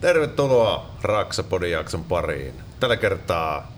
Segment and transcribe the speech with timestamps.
[0.00, 2.54] Tervetuloa Raksapodin jakson pariin.
[2.80, 3.72] Tällä kertaa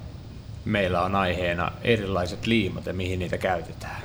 [0.65, 4.03] meillä on aiheena erilaiset liimat ja mihin niitä käytetään.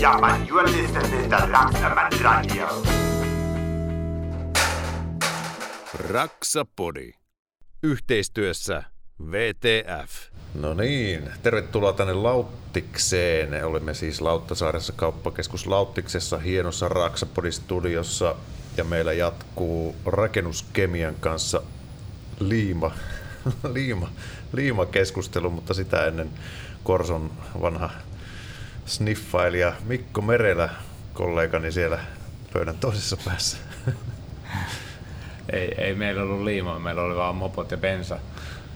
[0.00, 2.82] Ja, man, you are listening to Raksaman Radio.
[6.08, 7.12] Raksapodi.
[7.82, 8.82] Yhteistyössä
[9.30, 10.10] VTF.
[10.54, 13.64] No niin, tervetuloa tänne Lauttikseen.
[13.64, 18.34] Olemme siis Lauttasaaressa kauppakeskus Lauttiksessa hienossa Raksapodi-studiossa
[18.76, 21.62] ja meillä jatkuu rakennuskemian kanssa
[22.40, 22.90] liima,
[23.74, 24.10] liima,
[24.52, 26.30] liima keskustelu, mutta sitä ennen
[26.84, 27.30] Korson
[27.60, 27.90] vanha
[28.86, 30.68] sniffailija Mikko Merelä,
[31.14, 31.98] kollegani siellä
[32.52, 33.56] pöydän toisessa päässä.
[35.52, 38.18] Ei, ei meillä ollut liimaa, meillä oli vaan mopot ja bensa.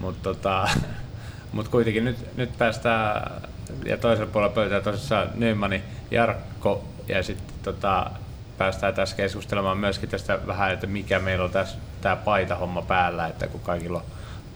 [0.00, 0.68] Mutta tota,
[1.52, 3.42] mut kuitenkin nyt, nyt päästään,
[3.86, 8.10] ja toisella puolella pöytää tosissaan Nymani, Jarkko, ja sitten tota,
[8.58, 13.46] päästään tässä keskustelemaan myöskin tästä vähän, että mikä meillä on tässä tämä paitahomma päällä, että
[13.46, 14.04] kun kaikilla on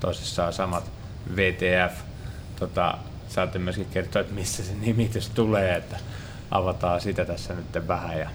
[0.01, 0.91] tosissaan samat
[1.37, 1.93] VTF,
[2.59, 2.99] tota,
[3.29, 5.97] saatte myöskin kertoa, että missä se nimitys tulee, että
[6.51, 8.19] avataan sitä tässä nyt vähän.
[8.19, 8.31] Ja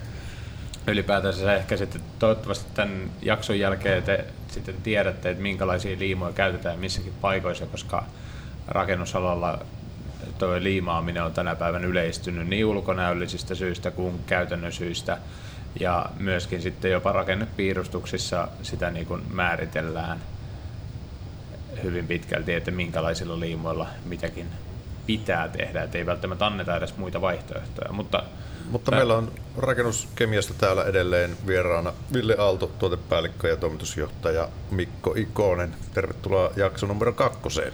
[0.88, 7.14] ylipäätänsä ehkä sitten toivottavasti tämän jakson jälkeen te sitten tiedätte, että minkälaisia liimoja käytetään missäkin
[7.22, 8.04] paikoissa, koska
[8.68, 9.60] rakennusalalla
[10.40, 15.18] tuo liimaaminen on tänä päivänä yleistynyt niin ulkonäöllisistä syistä kuin käytännön syistä.
[15.80, 20.20] Ja myöskin sitten jopa rakennepiirustuksissa sitä niin kuin määritellään
[21.84, 24.48] hyvin pitkälti, että minkälaisilla liimoilla mitäkin
[25.06, 27.94] pitää tehdä, että ei välttämättä anneta edes muita vaihtoehtoja.
[27.94, 28.24] Mutta,
[28.72, 35.76] Mutta meillä on rakennuskemiasta täällä edelleen vieraana Ville Aalto, tuotepäällikkö ja toimitusjohtaja Mikko Ikonen.
[35.94, 37.74] Tervetuloa jakso numero kakkoseen.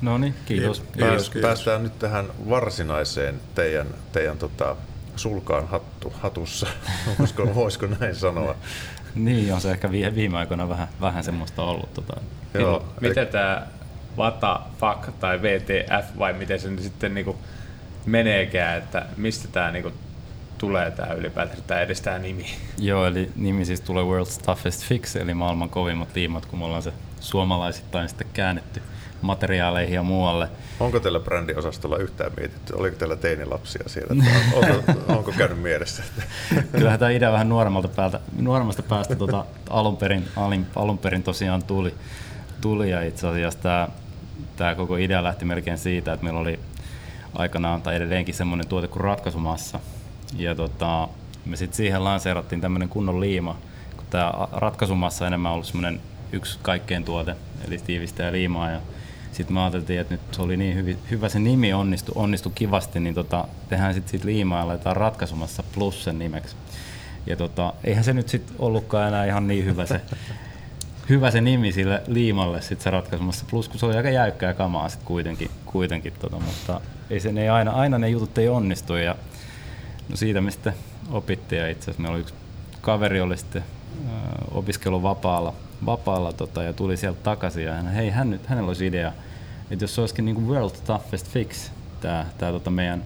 [0.00, 0.80] No niin, kiitos.
[0.80, 1.48] Pääs, kiitos.
[1.48, 4.76] Päästään nyt tähän varsinaiseen teidän, teidän tota,
[5.16, 6.66] sulkaan hattu, hatussa,
[7.18, 8.54] voisiko, voisiko näin sanoa.
[9.14, 11.94] Niin, on se ehkä viime aikoina vähän, vähän semmoista ollut.
[11.94, 12.20] Tota.
[12.54, 13.66] Joo, Miten tämä
[14.16, 17.36] Vata, Fuck tai VTF vai miten se nyt sitten niinku
[18.06, 19.92] meneekään, että mistä tämä niinku
[20.58, 22.46] tulee tämä ylipäätään tämä edes tämä nimi?
[22.78, 26.82] Joo, eli nimi siis tulee World's Toughest Fix, eli maailman kovimmat liimat, kun me ollaan
[26.82, 28.82] se suomalaisittain sitten käännetty
[29.22, 30.48] materiaaleihin ja muualle.
[30.80, 32.74] Onko teillä brändiosastolla yhtään mietitty?
[32.76, 34.24] Oliko teillä teinilapsia siellä?
[34.54, 36.02] Onko, onko käynyt mielessä?
[36.72, 41.64] Kyllähän tämä idea vähän nuoremmalta päältä, nuoremmasta päästä tota, alun, perin, alun, alun perin tosiaan
[41.64, 41.94] tuli.
[42.60, 43.88] Tuli ja itse asiassa tämä,
[44.56, 46.58] tämä koko idea lähti melkein siitä, että meillä oli
[47.34, 49.80] aikanaan tai edelleenkin semmoinen tuote kuin ratkaisumassa.
[50.36, 51.08] Ja tota,
[51.44, 53.56] me sitten siihen lanseerattiin tämmöinen kunnon liima,
[53.96, 56.00] kun tämä ratkaisumassa enemmän ollut semmoinen
[56.32, 57.36] yksi kaikkeen tuote,
[57.68, 58.70] eli tiivistä ja liimaa.
[58.70, 58.80] Ja
[59.32, 63.00] sitten me ajateltiin, että nyt se oli niin hyvin, hyvä se nimi onnistu, onnistu kivasti,
[63.00, 66.56] niin tota, tehdään sitten siitä liimaa ja laitetaan ratkaisumassa plus sen nimeksi.
[67.26, 70.00] Ja tota, eihän se nyt sitten ollutkaan enää ihan niin hyvä se,
[71.10, 73.44] hyvä se nimi sille liimalle sitten se ratkaisumassa.
[73.50, 77.50] Plus kun se oli aika jäykkää kamaa sitten kuitenkin, kuitenkin tota, mutta ei se, ne
[77.50, 78.96] aina, aina ne jutut ei onnistu.
[78.96, 79.16] Ja,
[80.08, 80.74] no siitä me sitten
[81.10, 82.34] opittiin ja itse asiassa meillä oli yksi
[82.80, 83.64] kaveri oli sitten
[84.50, 85.54] opiskelun vapaalla,
[85.86, 89.12] vapaalla tota, ja tuli sieltä takaisin ja hän, hei, hän nyt, hänellä olisi idea,
[89.70, 91.70] että jos se olisikin niin World Toughest Fix,
[92.00, 93.04] tämä, tämä tota meidän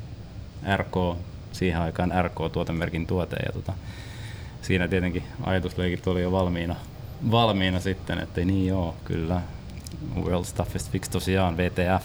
[0.77, 1.19] RK,
[1.53, 3.73] siihen aikaan RK-tuotemerkin tuote ja tota,
[4.63, 6.77] siinä tietenkin ajatusleikit oli jo valmiina,
[7.31, 9.43] valmiina sitten, että niin joo, kyllä,
[10.17, 12.05] World Toughest Fix tosiaan, VTF.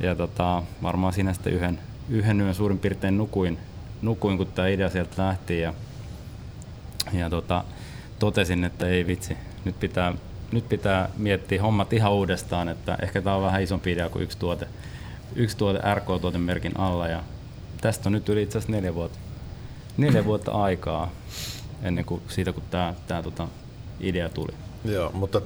[0.00, 1.78] Ja tota, varmaan siinä sitten yhden,
[2.08, 3.58] yhden yön suurin piirtein nukuin,
[4.02, 5.74] nukuin kun tämä idea sieltä lähti ja,
[7.12, 7.64] ja tota,
[8.18, 10.14] totesin, että ei vitsi, nyt pitää,
[10.52, 14.38] nyt pitää miettiä hommat ihan uudestaan, että ehkä tämä on vähän isompi idea kuin yksi
[14.38, 14.68] tuote,
[15.36, 17.22] yksi tuote RK-tuotemerkin alla ja
[17.80, 19.18] tästä on nyt yli itse asiassa neljä vuotta,
[19.96, 21.10] neljä vuotta aikaa
[21.82, 23.48] ennen kuin siitä, kun tämä, tämä tota,
[24.00, 24.54] idea tuli.
[24.84, 25.40] Joo, mutta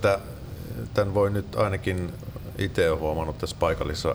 [0.95, 2.13] tämän voi nyt ainakin
[2.59, 4.15] itse ole huomannut tässä paikallisissa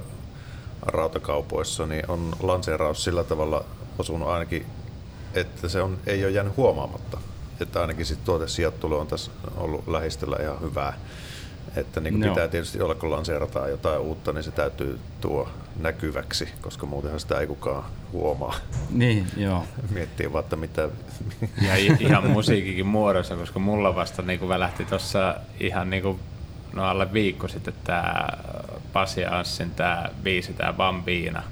[0.82, 3.66] rautakaupoissa, niin on lanseeraus sillä tavalla
[4.00, 4.66] osunut ainakin,
[5.34, 7.18] että se on, ei ole jäänyt huomaamatta.
[7.60, 10.98] Että ainakin sitten tuotesijoittelu on tässä ollut lähistöllä ihan hyvää.
[11.76, 12.30] Että niin no.
[12.30, 15.50] pitää tietysti olla, kun lanseerataan jotain uutta, niin se täytyy tuo
[15.80, 18.56] näkyväksi, koska muutenhan sitä ei kukaan huomaa.
[18.90, 19.64] Niin, joo.
[19.90, 20.90] Miettii vaan, että mitä...
[21.62, 26.20] Ja ihan musiikikin muodossa, koska mulla vasta niin kuin välähti tuossa ihan niin kuin,
[26.74, 28.28] no alle viikko sitten tämä
[28.94, 31.44] Pasi Anssin tämä biisi, tämä Bambiina.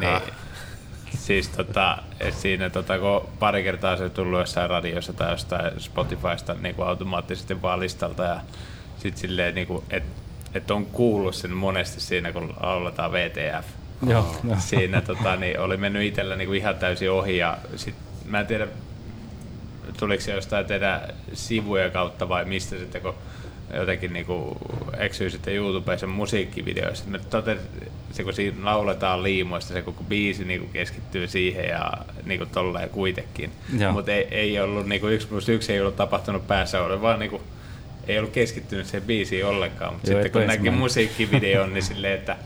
[0.00, 0.20] Niin,
[1.18, 1.98] siis tota,
[2.30, 7.62] siinä tota, kun pari kertaa se tullut jossain radiossa tai jostain Spotifysta niin kuin automaattisesti
[7.62, 8.40] vaan listalta ja
[9.02, 10.22] sitten silleen, niin kuin, että
[10.54, 13.66] et on kuullut sen monesti siinä, kun lauletaan VTF.
[14.06, 14.56] Joo, joo.
[14.58, 17.94] siinä tota, niin oli mennyt itsellä niin kuin ihan täysin ohi ja sit,
[18.24, 18.66] mä en tiedä
[19.98, 21.00] tuliko se jostain teidän
[21.32, 23.14] sivuja kautta vai mistä sitten kun
[23.74, 24.56] jotenkin niinku
[24.98, 27.04] eksyi sitten YouTubeen musiikkivideoissa.
[27.08, 27.64] Me totesin,
[28.12, 31.92] se kun siinä lauletaan liimoista, se koko biisi niinku keskittyy siihen ja
[32.24, 33.50] niinku tolleen kuitenkin.
[33.92, 37.40] Mutta ei, ei, ollut niinku yksi plus yksi ei ollut tapahtunut päässä, oli vaan niinku,
[38.08, 39.92] ei ollut keskittynyt siihen biisiin ollenkaan.
[39.92, 42.36] Mutta Joo, sitten ei kun näki musiikkivideon, niin silleen, että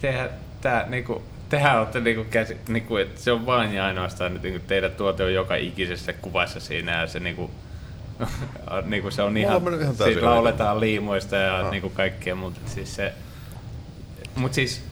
[0.00, 0.30] tehdään
[0.60, 4.64] tää niinku, tehän olette niinku käsi, niinku, että se on vain ja ainoastaan, että niinku
[4.68, 7.50] teidän tuote on joka ikisessä kuvassa siinä ja se niinku,
[8.84, 11.70] niinku se on ihan, on ihan siis lauletaan liimoista ja Ah.
[11.70, 13.12] niinku kaikkea, mutta siis se,
[14.34, 14.84] mut siis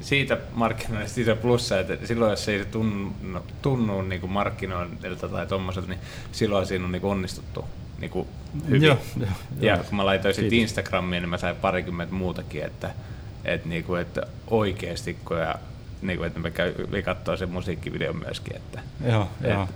[0.00, 3.14] siitä markkinoinnista siitä plussa, että silloin jos ei se tunnu,
[3.62, 6.00] tunnu niinku markkinoinnilta tai tommoselta, niin
[6.32, 7.64] silloin siinä on niinku onnistuttu
[8.00, 8.26] niinku
[8.66, 8.82] hyvin.
[8.82, 9.28] Joo, joo,
[9.60, 9.84] ja joo.
[9.84, 10.58] kun mä laitoin sitten.
[10.58, 12.90] Instagramiin, niin mä sain parikymmentä muutakin, että,
[13.44, 15.54] että, niinku, että oikeasti, kun ja,
[16.02, 19.68] niinku, että me käy, me katsoo sen musiikkivideon myöskin, että Joo, joo.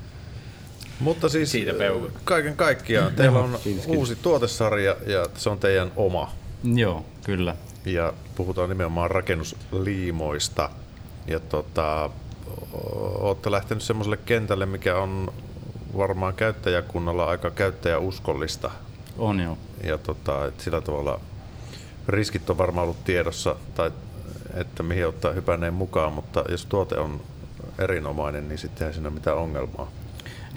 [1.00, 2.12] Mutta siis Siitä peukut.
[2.24, 3.86] kaiken kaikkiaan teillä on Kiitos, kiitos.
[3.86, 6.32] uusi tuotesarja ja se on teidän oma.
[6.74, 7.56] Joo, kyllä.
[7.84, 10.70] Ja puhutaan nimenomaan rakennusliimoista.
[11.26, 12.10] Ja tota,
[13.18, 15.32] olette lähtenyt semmoiselle kentälle, mikä on
[15.96, 18.70] varmaan käyttäjäkunnalla aika käyttäjäuskollista.
[19.18, 19.58] On joo.
[19.84, 21.20] Ja tota, et sillä tavalla
[22.08, 23.90] riskit on varmaan ollut tiedossa, tai
[24.54, 27.20] että mihin ottaa hypänneen mukaan, mutta jos tuote on
[27.78, 29.90] erinomainen, niin sitten ei siinä ole mitään ongelmaa.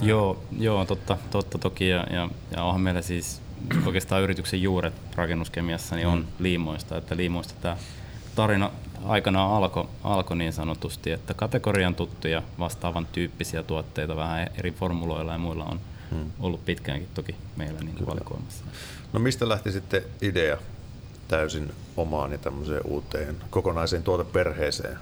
[0.01, 1.89] Joo, joo totta, totta toki.
[1.89, 3.41] Ja, ja, ja onhan meillä siis
[3.85, 6.97] oikeastaan yrityksen juuret rakennuskemiassa niin on liimoista.
[6.97, 7.77] Että liimoista tämä
[8.35, 8.71] tarina
[9.07, 15.37] aikanaan alkoi alko niin sanotusti, että kategorian tuttuja vastaavan tyyppisiä tuotteita vähän eri formuloilla ja
[15.37, 15.79] muilla on
[16.11, 16.31] Hmm.
[16.39, 18.65] ollut pitkäänkin toki meillä niin kuin valikoimassa.
[19.13, 20.57] No mistä lähti sitten idea
[21.27, 24.97] täysin omaan ja tämmöiseen uuteen kokonaiseen tuoteperheeseen?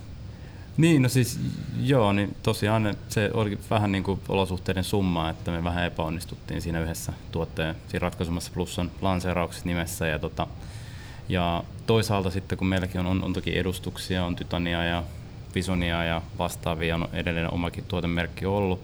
[0.77, 1.39] Niin, no siis
[1.81, 6.79] joo, niin tosiaan se oli vähän niin kuin olosuhteiden summa, että me vähän epäonnistuttiin siinä
[6.81, 10.47] yhdessä tuotteen siinä ratkaisumassa plussan lanseerauksessa nimessä ja, tota,
[11.29, 15.03] ja toisaalta sitten kun meilläkin on, on, on toki edustuksia, on Titania ja
[15.55, 18.83] Visonia ja vastaavia, on edelleen omakin tuotemerkki ollut,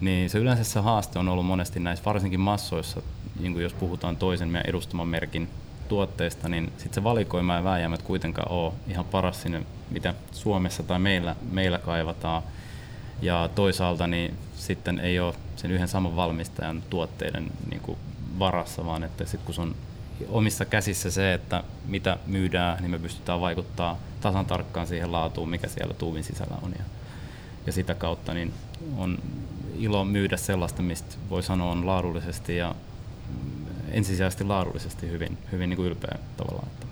[0.00, 3.02] niin se yleensä se haaste on ollut monesti näissä varsinkin massoissa,
[3.40, 5.48] niin kuin jos puhutaan toisen meidän edustaman merkin
[5.88, 10.98] tuotteista, niin sitten se valikoima ja vääjäämät kuitenkaan ole ihan paras sinne, mitä Suomessa tai
[10.98, 12.42] meillä, meillä kaivataan.
[13.22, 17.98] Ja toisaalta niin sitten ei ole sen yhden saman valmistajan tuotteiden niin kuin
[18.38, 19.74] varassa, vaan että sitten kun se on
[20.28, 25.68] omissa käsissä se, että mitä myydään, niin me pystytään vaikuttaa tasan tarkkaan siihen laatuun, mikä
[25.68, 26.72] siellä tuuvin sisällä on.
[26.78, 26.84] Ja,
[27.66, 28.54] ja sitä kautta niin
[28.96, 29.18] on
[29.78, 32.74] ilo myydä sellaista, mistä voi sanoa on laadullisesti ja
[33.90, 36.68] ensisijaisesti laadullisesti hyvin, hyvin niin kuin ylpeä tavallaan.
[36.68, 36.86] Että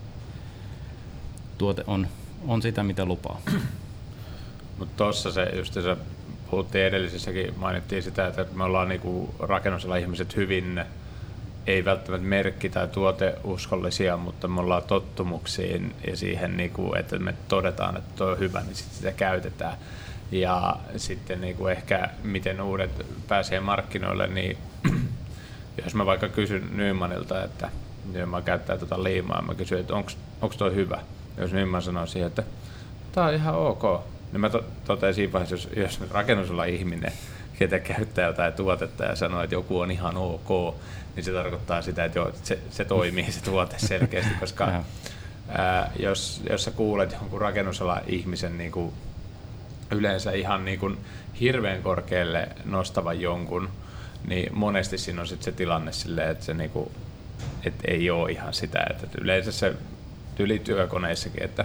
[1.59, 2.09] tuote on,
[2.47, 3.41] on sitä, mitä lupaa.
[4.79, 5.97] Mutta tuossa se just se
[6.51, 10.85] puhuttiin edellisessäkin, mainittiin sitä, että me ollaan niinku rakennusala ihmiset hyvin,
[11.67, 17.97] ei välttämättä merkki- tai tuoteuskollisia, mutta me ollaan tottumuksiin ja siihen, niinku, että me todetaan,
[17.97, 19.77] että tuo on hyvä, niin sit sitä käytetään.
[20.33, 24.59] Ja sitten niinku ehkä miten uudet pääsee markkinoille, niin
[25.85, 27.69] jos mä vaikka kysyn Nymanilta, että
[28.13, 31.01] Nyman käyttää tuota liimaa, mä kysyn, että onko toi hyvä.
[31.37, 32.43] Jos Nyman sanoo siihen, että
[33.13, 33.83] tämä on ihan ok,
[34.33, 37.13] niin mä to- totean siinä vaiheessa, jos, jos rakennusala ihminen,
[37.59, 40.75] ketä käyttää jotain tuotetta ja sanoo, että joku on ihan ok,
[41.17, 44.83] niin se tarkoittaa sitä, että, joo, se, se toimii se tuote selkeästi, koska
[45.49, 48.93] ää, jos, jos sä kuulet jonkun rakennusala ihmisen niin kuin
[49.91, 50.99] yleensä ihan niin kuin
[51.41, 53.69] hirveän korkealle nostavan jonkun,
[54.27, 56.91] niin monesti siinä on sit se tilanne silleen, että se niin kuin,
[57.65, 58.87] et ei ole ihan sitä.
[58.91, 59.75] Että yleensä se
[60.35, 61.65] tyli työkoneissakin, että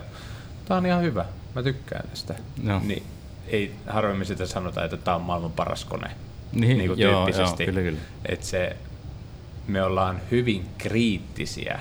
[0.66, 1.26] tämä on ihan hyvä,
[1.56, 2.36] mä tykkään tästä.
[2.64, 2.82] Joo.
[2.86, 3.04] Niin
[3.48, 6.12] ei harvemmin sitä sanota, että tämä on maailman paras kone.
[6.52, 7.64] Niin, niin kuin joo, tyyppisesti.
[7.64, 8.00] joo, kyllä, kyllä.
[8.26, 8.78] Että se,
[9.68, 11.80] me ollaan hyvin kriittisiä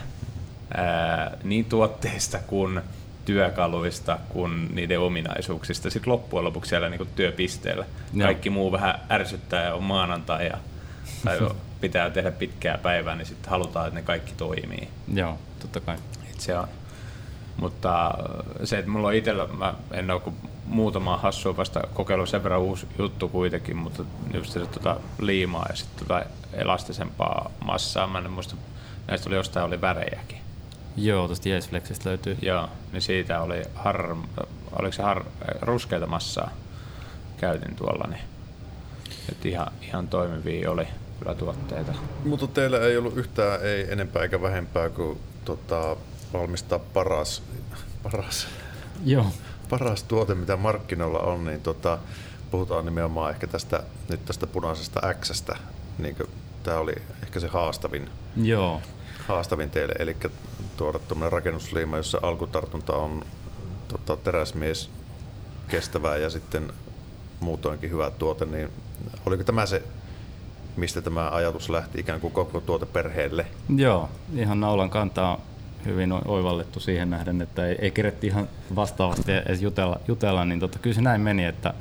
[0.75, 2.81] ää, niin tuotteista kuin
[3.25, 5.91] työkaluista kuin niiden ominaisuuksista.
[5.91, 7.85] Sitten loppujen lopuksi siellä niin työpisteellä.
[8.15, 8.27] Joo.
[8.27, 10.59] Kaikki muu vähän ärsyttää ja on maanantai ja
[11.25, 11.39] tai
[11.81, 14.89] pitää tehdä pitkää päivää, niin sitten halutaan, että ne kaikki toimii.
[15.15, 15.97] Joo, totta kai.
[16.31, 16.69] Et se on.
[17.57, 18.15] Mutta
[18.65, 22.61] se, että mulla on itsellä, mä en ole kuin muutama hassua vasta kokeillut sen verran
[22.61, 24.05] uusi juttu kuitenkin, mutta
[24.35, 28.07] just se tota liimaa ja sitten tota elastisempaa massaa.
[28.07, 28.57] Mä en muista,
[29.09, 30.39] näistä oli jostain oli värejäkin.
[30.97, 32.39] Joo, tuosta Jeesflexistä löytyy.
[32.43, 34.17] Joo, niin siitä oli har,
[34.79, 35.25] oliko se har,
[35.61, 36.51] ruskeita massaa
[37.37, 38.23] käytin tuolla, niin
[39.29, 40.87] et ihan, ihan toimivia oli
[41.19, 41.93] kyllä tuotteita.
[42.25, 45.97] Mutta teillä ei ollut yhtään ei enempää eikä vähempää kuin tota,
[46.33, 47.43] valmistaa paras,
[48.03, 48.47] paras,
[49.05, 49.27] Joo,
[49.79, 51.99] paras tuote, mitä markkinoilla on, niin tota,
[52.51, 55.57] puhutaan nimenomaan ehkä tästä, nyt tästä punaisesta Xstä.
[55.99, 56.17] Niin
[56.63, 58.81] tämä oli ehkä se haastavin, Joo.
[59.29, 60.17] haastavin teille, eli
[60.77, 63.25] tuoda tuommoinen rakennusliima, jossa alkutartunta on
[63.89, 64.91] tota, teräsmies
[65.69, 66.73] kestävää ja sitten
[67.41, 68.71] muutoinkin hyvä tuote, niin
[69.27, 69.83] oliko tämä se,
[70.77, 73.47] mistä tämä ajatus lähti ikään kuin koko tuoteperheelle?
[73.77, 75.41] Joo, ihan naulan kantaa
[75.87, 80.79] hyvin oivallettu siihen nähden, että ei, ei keretty ihan vastaavasti edes jutella, jutella niin tota,
[80.79, 81.75] kyllä se näin meni, että,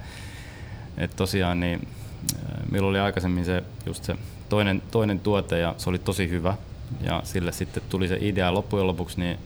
[0.98, 1.88] että tosiaan niin,
[2.72, 4.16] meillä oli aikaisemmin se, just se
[4.50, 6.58] toinen, toinen tuote ja se oli tosi hyvä
[7.02, 9.38] ja sille sitten tuli se idea loppujen lopuksi, niin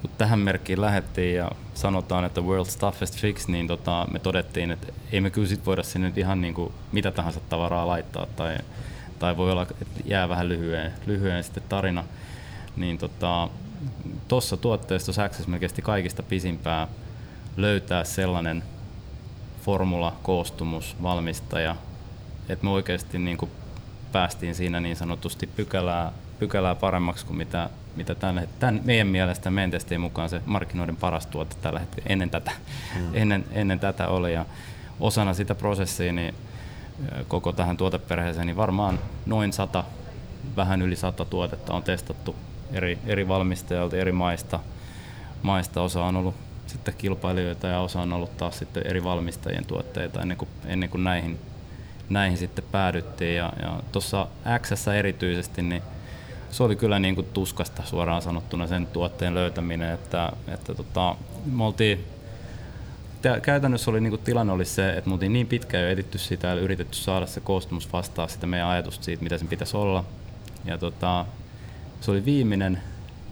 [0.00, 4.92] kun tähän merkkiin lähettiin ja sanotaan, että world's toughest fix, niin tota, me todettiin, että
[5.12, 8.58] ei me kyllä sit voida sinne ihan niin kuin mitä tahansa tavaraa laittaa tai,
[9.18, 12.04] tai voi olla, että jää vähän lyhyen, lyhyen sitten tarina.
[12.76, 13.48] Niin tota,
[14.28, 16.88] tuossa tuotteessa Access me kesti kaikista pisimpää
[17.56, 18.62] löytää sellainen
[19.62, 21.76] formula, koostumus, valmistaja,
[22.48, 23.50] että me oikeasti niin kuin
[24.12, 29.70] päästiin siinä niin sanotusti pykälää, pykälää paremmaksi kuin mitä, mitä tämän, tämän meidän mielestä meidän
[29.70, 32.50] testien mukaan se markkinoiden paras tuote tällä hetkellä ennen tätä,
[32.96, 33.10] mm.
[33.12, 34.32] ennen, ennen tätä oli.
[34.32, 34.46] Ja
[35.00, 36.34] osana sitä prosessia niin
[37.28, 39.84] koko tähän tuoteperheeseen niin varmaan noin sata,
[40.56, 42.36] vähän yli sata tuotetta on testattu
[42.72, 44.60] eri, eri valmistajilta, eri maista.
[45.42, 45.82] maista.
[45.82, 46.34] Osa on ollut
[46.66, 51.04] sitten kilpailijoita ja osa on ollut taas sitten eri valmistajien tuotteita ennen kuin, ennen kuin
[51.04, 51.38] näihin,
[52.10, 53.36] näihin sitten päädyttiin.
[53.36, 54.26] Ja, ja tuossa
[54.58, 55.82] X erityisesti, niin
[56.50, 61.16] se oli kyllä niin kuin tuskasta suoraan sanottuna sen tuotteen löytäminen, että, että tota,
[61.52, 62.04] me oltiin
[63.42, 66.46] käytännössä oli, niin kuin tilanne oli se, että me oltiin niin pitkään jo editty sitä
[66.46, 70.04] ja yritetty saada se koostumus vastaa sitä meidän ajatusta siitä, mitä sen pitäisi olla.
[70.64, 71.26] Ja tota,
[72.02, 72.82] se oli viimeinen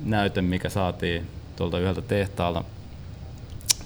[0.04, 2.64] näyte, mikä saatiin tuolta yhdeltä tehtaalta,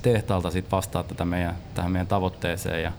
[0.02, 2.82] tehtaalta sit vastaa tätä meidän, tähän meidän tavoitteeseen.
[2.82, 2.92] Ja,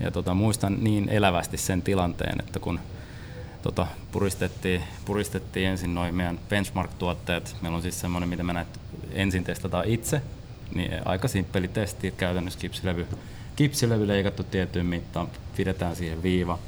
[0.00, 2.80] ja tota, muistan niin elävästi sen tilanteen, että kun
[3.62, 7.56] tota, puristettiin, puristettiin ensin noin meidän benchmark-tuotteet.
[7.62, 8.80] Meillä on siis semmoinen, mitä me näet
[9.12, 10.22] ensin testataan itse.
[10.74, 13.06] Niin aika simppeli testi, käytännössä kipsilevy,
[13.56, 16.58] kipsilevy leikattu tiettyyn mittaan, pidetään siihen viiva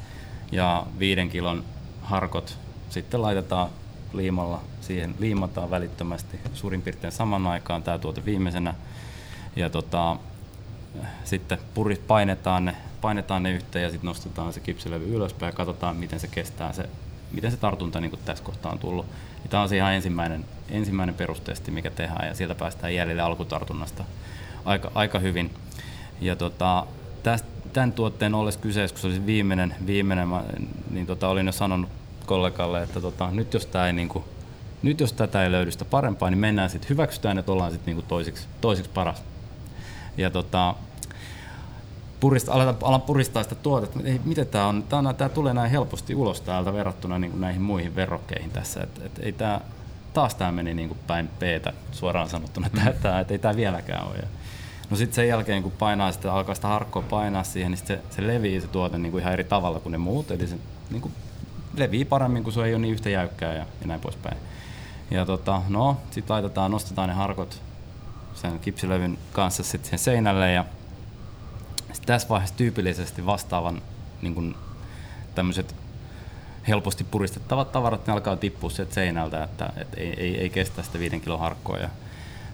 [0.51, 1.63] ja viiden kilon
[2.01, 2.57] harkot
[2.89, 3.69] sitten laitetaan
[4.13, 8.73] liimalla, siihen liimataan välittömästi suurin piirtein saman aikaan tämä tuote viimeisenä
[9.55, 10.17] ja tota,
[11.23, 15.95] sitten purit painetaan ne painetaan ne yhteen ja sitten nostetaan se kipsilevy ylöspäin ja katsotaan,
[15.95, 16.89] miten se kestää se,
[17.31, 19.05] miten se tartunta niin kuin tässä kohtaa on tullut.
[19.43, 24.03] Ja tämä on se ihan ensimmäinen, ensimmäinen perustesti, mikä tehdään ja sieltä päästään jäljelle alkutartunnasta
[24.65, 25.53] aika, aika hyvin.
[26.21, 26.85] Ja tota,
[27.23, 30.27] tästä, tämän tuotteen ollessa kyseessä, kun se olisi viimeinen, viimeinen
[30.91, 31.89] niin tota, olin jo sanonut
[32.31, 34.23] kollegalle, että tota, nyt jos tämä ei niin kuin,
[34.83, 38.05] nyt jos tätä ei löydy sitä parempaa, niin mennään sitten, hyväksytään, että ollaan sitten niin
[38.07, 39.23] toisiksi, toisiksi paras.
[40.17, 40.75] Ja tota,
[42.19, 46.15] purista, aletaan, alan puristaa sitä tuotetta, ei, miten tämä on, tämä, tämä tulee näin helposti
[46.15, 49.61] ulos täältä verrattuna niin kuin näihin muihin verrokkeihin tässä, et, et, ei tämä,
[50.13, 51.41] taas tämä meni niin kuin päin p
[51.91, 52.79] suoraan sanottuna, mm.
[53.01, 54.27] tämä, että ei tämä vieläkään ole.
[54.89, 58.27] No sitten sen jälkeen, kun painaa sitä, alkaa sitä harkkoa painaa siihen, niin se, se
[58.27, 60.55] levii se tuote niin kuin ihan eri tavalla kuin ne muut, eli se
[60.89, 61.13] niin kuin
[61.77, 64.37] levii paremmin, kun se ei ole niin yhtä jäykkää ja, ja näin poispäin.
[65.11, 67.61] Ja tota, no, sitten laitetaan, nostetaan ne harkot
[68.33, 70.65] sen kipsilevyn kanssa sitten seinälle ja
[71.77, 73.81] sitten tässä vaiheessa tyypillisesti vastaavan
[74.21, 74.55] niin kuin
[75.35, 75.75] tämmöiset
[76.67, 80.99] helposti puristettavat tavarat, ne alkaa tippua sieltä seinältä, että, että ei, ei, ei, kestä sitä
[80.99, 81.77] viiden kilon harkkoa.
[81.77, 81.89] Ja,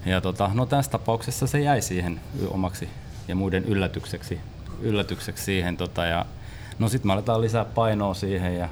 [0.06, 2.90] ja tota, no tässä tapauksessa se jäi siihen omaksi
[3.28, 4.40] ja muiden yllätykseksi,
[4.82, 5.78] yllätykseksi siihen.
[5.78, 6.26] Tota, ja,
[6.80, 8.70] no sitten me aletaan lisää painoa siihen ja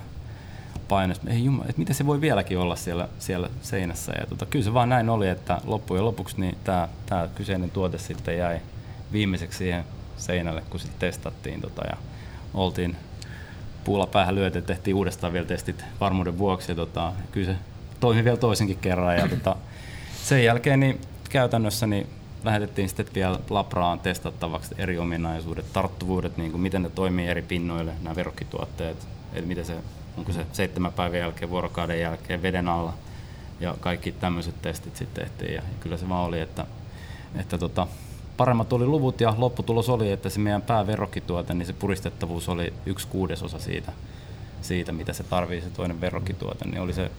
[0.88, 4.14] painos, ei jumma, että miten se voi vieläkin olla siellä, siellä seinässä.
[4.20, 7.98] Ja tota, kyllä se vaan näin oli, että loppujen lopuksi niin tämä, tämä kyseinen tuote
[7.98, 8.60] sitten jäi
[9.12, 9.84] viimeiseksi siihen
[10.18, 11.98] seinälle, kun sitten testattiin tota, ja
[12.54, 12.96] oltiin
[13.84, 16.72] puulla päähän lyöty, tehtiin uudestaan vielä testit varmuuden vuoksi.
[16.72, 17.58] Ja tota, kyllä se
[18.00, 19.18] toimi vielä toisenkin kerran.
[19.18, 19.56] Ja tota,
[20.24, 22.08] sen jälkeen niin käytännössä niin
[22.44, 27.92] lähetettiin sitten vielä Labraan testattavaksi eri ominaisuudet, tarttuvuudet, niin kuin miten ne toimii eri pinnoille,
[28.02, 29.76] nämä verrokkituotteet, eli miten se,
[30.18, 32.94] onko se seitsemän päivän jälkeen, vuorokauden jälkeen veden alla
[33.60, 36.66] ja kaikki tämmöiset testit sitten tehtiin ja kyllä se vaan oli, että,
[37.36, 37.88] että tota,
[38.38, 43.08] paremmat oli luvut ja lopputulos oli, että se meidän pääverrokkituote, niin se puristettavuus oli yksi
[43.08, 43.92] kuudesosa siitä,
[44.62, 47.12] siitä mitä se tarvii se toinen verrokkituote, niin oli se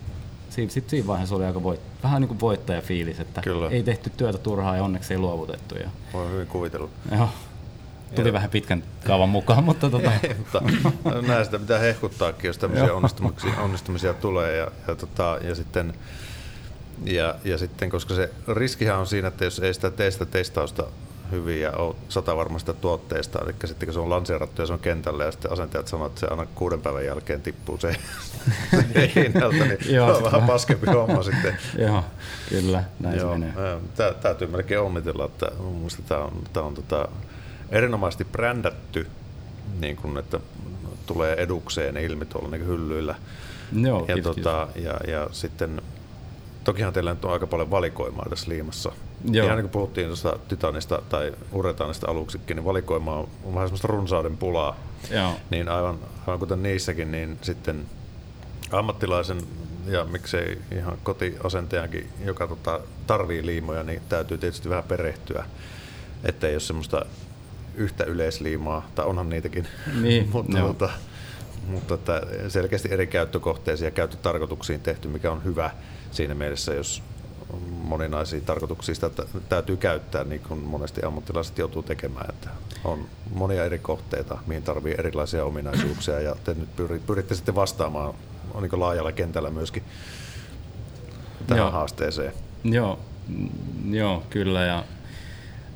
[0.50, 3.70] sitten siinä vaiheessa oli aika voit, vähän niin kuin voittajafiilis, että Kyllä.
[3.70, 5.74] ei tehty työtä turhaa ja onneksi ei luovutettu.
[5.74, 5.90] Ja...
[6.12, 6.88] Voi hyvin kuvitella.
[7.16, 7.28] Joo.
[8.14, 8.32] Tuli ja.
[8.32, 10.12] vähän pitkän kaavan mukaan, mutta, tota...
[10.22, 10.62] ei, mutta
[11.26, 14.56] näin sitä pitää hehkuttaakin, jos tämmöisiä onnistumisia, onnistumisia tulee.
[14.56, 15.94] Ja, ja, tota, ja sitten
[17.04, 20.84] ja, ja sitten, koska se riskihän on siinä, että jos ei sitä tee sitä testausta
[21.30, 23.38] hyvin ja oot sata varmasta tuotteista.
[23.42, 26.20] Eli sitten kun se on lanseerattu ja se on kentällä ja sitten asentajat sanoo, että
[26.20, 27.96] se aina kuuden päivän jälkeen tippuu se,
[28.70, 31.58] se hinnalta, niin Joo, on vähän paskempi homma sitten.
[31.78, 32.04] Joo,
[32.48, 33.54] kyllä, näin Joo, se menee.
[33.64, 37.08] ää, tää, täytyy melkein onnitella, että mun mielestä tämä on, tää on tota,
[37.70, 39.06] erinomaisesti brändätty,
[39.80, 40.40] niin kun, että
[41.06, 43.14] tulee edukseen ilmi tuolla niin hyllyillä.
[43.82, 45.82] Joo, ja, kiitos, tota, ja, ja sitten
[46.64, 48.92] tokihan teillä nyt on aika paljon valikoimaa tässä liimassa.
[49.30, 49.46] Joo.
[49.46, 53.88] Ihan niin kuin puhuttiin tuosta titanista tai uretaanista aluksikin, niin valikoimaa on on vähän semmoista
[53.88, 54.76] runsauden pulaa.
[55.10, 57.86] Joo, Niin aivan, aivan kuten niissäkin, niin sitten
[58.72, 59.42] ammattilaisen
[59.86, 65.44] ja miksei ihan kotiasentajankin, joka tota, tarvii liimoja, niin täytyy tietysti vähän perehtyä,
[66.24, 67.06] ettei ole semmoista
[67.76, 69.66] yhtä yleisliimaa, tai onhan niitäkin,
[70.02, 70.68] Niin, mutta, joo.
[70.68, 70.90] mutta,
[71.68, 75.70] mutta että selkeästi eri käyttökohteisiin ja käyttötarkoituksiin tehty, mikä on hyvä
[76.10, 77.02] siinä mielessä, jos
[77.70, 82.26] moninaisia tarkoituksia sitä tä- täytyy käyttää, niin kuin monesti ammattilaiset joutuu tekemään.
[82.30, 82.48] Että
[82.84, 88.14] on monia eri kohteita, mihin tarvii erilaisia ominaisuuksia, ja te nyt pyri- pyritte sitten vastaamaan
[88.54, 89.82] on niin laajalla kentällä myöskin
[91.46, 91.70] tähän Joo.
[91.70, 92.32] haasteeseen.
[92.64, 92.98] Joo,
[93.90, 94.64] joo, kyllä.
[94.64, 94.84] Ja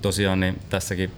[0.03, 1.11] tosiaan niin tässäkin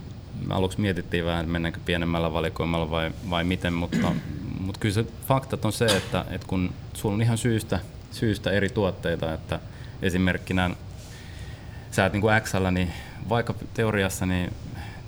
[0.50, 4.12] aluksi mietittiin vähän, että mennäänkö pienemmällä valikoimalla vai, vai miten, mutta,
[4.60, 7.78] mutta kyllä se faktat on se, että, että kun sulla on ihan syystä,
[8.10, 9.60] syystä eri tuotteita, että
[10.02, 10.70] esimerkkinä
[11.90, 12.92] sä et niin kuin Xllä, niin
[13.28, 14.52] vaikka teoriassa niin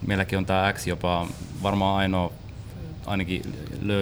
[0.06, 1.26] meilläkin on tämä X jopa
[1.62, 2.32] varmaan ainoa
[3.06, 3.42] ainakin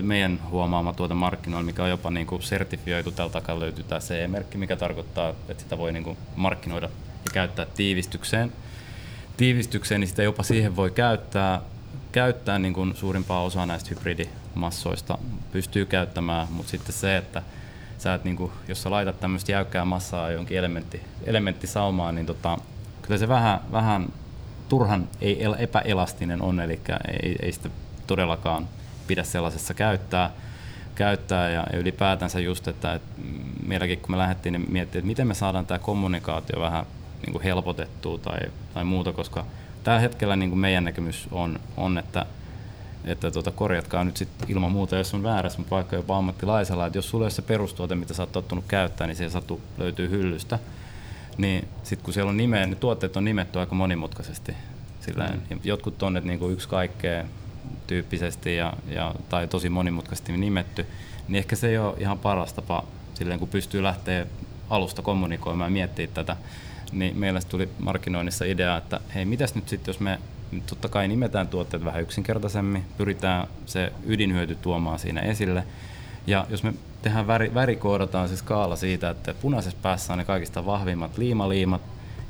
[0.03, 3.11] meidän huomaama tuote markkinoilla, mikä on jopa niin kuin sertifioitu.
[3.11, 6.87] Tällä takaa löytyy tämä CE-merkki, mikä tarkoittaa, että sitä voi niin kuin markkinoida
[7.25, 8.53] ja käyttää tiivistykseen.
[9.37, 11.61] Tiivistykseen, niin sitä jopa siihen voi käyttää,
[12.13, 15.19] käyttää niin kuin suurimpaa osaa näistä hybridimassoista
[15.53, 17.43] pystyy käyttämään, mutta sitten se, että
[17.99, 22.59] sä et, niin kuin, jos sä laitat tämmöistä jäykkää massaa jonkin elementti, elementtisaumaan, niin tota,
[23.03, 24.09] kyllä se vähän, vähän
[24.69, 26.81] turhan ei el- epäelastinen on, eli
[27.23, 27.69] ei, ei sitä
[28.07, 28.69] todellakaan
[29.07, 30.31] pidä sellaisessa käyttää,
[30.95, 31.51] käyttää.
[31.51, 33.21] Ja ylipäätänsä just, että, että
[33.67, 36.87] meilläkin kun me lähdettiin, niin miettii, että miten me saadaan tämä kommunikaatio vähän
[37.23, 38.39] niin kuin helpotettua tai,
[38.75, 39.45] tai muuta, koska
[39.85, 42.27] tällä hetkellä niin kuin meidän näkemys on, on että
[43.05, 46.99] että tuota, korjatkaa nyt sit ilman muuta, jos on väärässä, mutta vaikka jopa ammattilaisella, että
[46.99, 50.11] jos sulla ei ole se perustuote, mitä sä oot tottunut käyttää, niin se satu löytyy
[50.11, 50.59] hyllystä,
[51.39, 54.57] niin sitten kun siellä on nimeä, ne tuotteet on nimetty aika monimutkaisesti.
[55.01, 55.61] Sillä mm.
[55.65, 57.25] Jotkut on että niinku yksi kaikkea
[57.87, 60.87] tyyppisesti ja, ja, tai tosi monimutkaisesti nimetty,
[61.29, 64.27] niin ehkä se ei ole ihan paras tapa silleen, kun pystyy lähteä
[64.71, 66.37] alusta kommunikoimaan ja miettimään tätä,
[66.93, 70.19] niin meillä tuli markkinoinnissa idea, että hei, mitäs nyt sitten, jos me
[70.53, 75.65] nyt totta kai nimetään tuotteet vähän yksinkertaisemmin, pyritään se ydinhyöty tuomaan siinä esille,
[76.27, 80.67] ja jos me tehdään väri, värikoodataan se skaala siitä, että punaisessa päässä on ne kaikista
[80.67, 81.81] vahvimmat liimaliimat,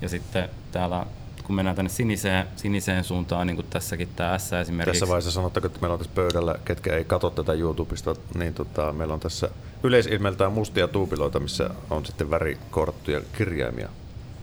[0.00, 1.06] ja sitten täällä
[1.42, 5.00] kun mennään tänne siniseen, siniseen suuntaan, niin kuin tässäkin tämä S esimerkiksi.
[5.00, 8.92] Tässä vaiheessa sanottakoon, että meillä on tässä pöydällä, ketkä ei katso tätä YouTubesta, niin tota,
[8.92, 9.48] meillä on tässä
[9.82, 13.88] yleisilmeltään mustia tuupiloita, missä on sitten värikoodattuja kirjaimia.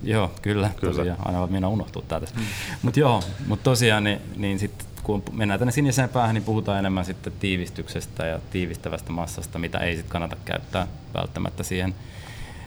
[0.04, 0.94] Joo, kyllä, Kyllä.
[0.94, 1.28] tosiaan.
[1.28, 2.28] Aina minä unohtuu täältä.
[2.36, 2.44] Mm.
[2.82, 7.06] Mutta joo, mutta tosiaan niin, niin sit, kun mennään tänne siniseen päähän, niin puhutaan enemmän
[7.06, 11.96] sitten tiivistyksestä ja tiivistävästä massasta, mitä ei sitten kannata käyttää välttämättä siihen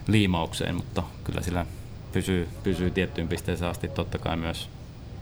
[0.07, 1.66] liimaukseen, mutta kyllä sillä
[2.12, 4.68] pysyy, pysyy tiettyyn pisteeseen asti totta kai myös,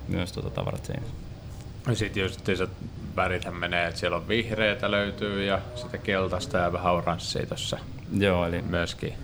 [0.08, 1.14] myös tuota tavarat seinässä.
[1.94, 2.68] Sitten just se
[3.16, 7.78] värithän menee, että siellä on vihreätä löytyy ja sitä keltaista ja vähän oranssia tuossa
[8.18, 9.14] Joo, eli myöskin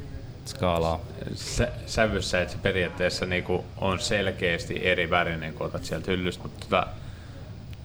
[0.49, 1.01] skaalaa.
[1.35, 6.43] sä, sävyssä, että se periaatteessa niinku on selkeästi eri värinen, kun otat sieltä hyllystä.
[6.43, 6.87] Mutta tota,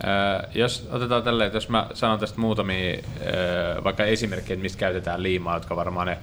[0.04, 5.24] ää, jos otetaan tälleen, että jos mä sanon tästä muutamia ää, vaikka esimerkkejä, mistä käytetään
[5.24, 6.18] liimaa, jotka varmaan ne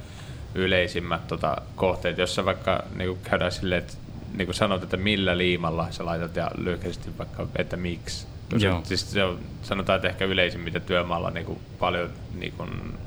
[0.54, 3.94] yleisimmät tota, kohteet, jossa vaikka niinku käydään silleen, että
[4.34, 8.26] niinku sanot, että millä liimalla sä laitat ja lyhyesti vaikka, että miksi.
[8.56, 8.80] Joo.
[8.84, 12.66] Siis se on, sanotaan, että ehkä yleisin, mitä työmaalla niinku paljon niinku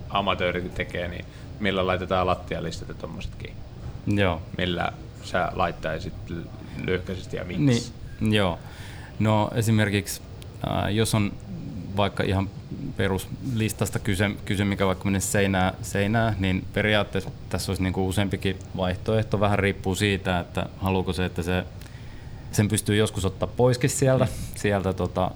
[0.10, 1.26] amatöörit tekee, niin
[1.60, 3.54] millä laitetaan lattialistat ja tommosetkin
[4.08, 4.42] Joo.
[4.58, 6.14] millä sä laittaisit
[6.86, 7.94] lyhkäisesti ja miksi?
[8.20, 8.60] Niin, joo.
[9.20, 10.22] No esimerkiksi,
[10.68, 11.32] äh, jos on
[11.98, 12.50] vaikka ihan
[12.98, 19.40] peruslistasta kyse, kyse mikä vaikka menee seinää, seinää, niin periaatteessa tässä olisi niinku useampikin vaihtoehto.
[19.40, 21.64] Vähän riippuu siitä, että haluuko se, että se
[22.52, 25.32] sen pystyy joskus ottaa poiskin sieltä, sieltä tota,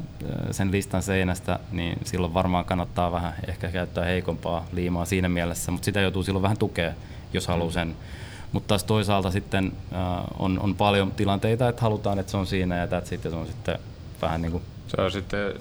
[0.52, 5.86] sen listan seinästä, niin silloin varmaan kannattaa vähän ehkä käyttää heikompaa liimaa siinä mielessä, mutta
[5.86, 6.92] sitä joutuu silloin vähän tukea,
[7.34, 7.96] jos haluaa sen.
[8.52, 10.00] Mutta taas toisaalta sitten äh,
[10.40, 13.36] on, on paljon tilanteita, että halutaan, että se on siinä ja that's it, ja se
[13.36, 13.80] on sitten
[14.22, 15.54] vähän niin kuin Se on sitten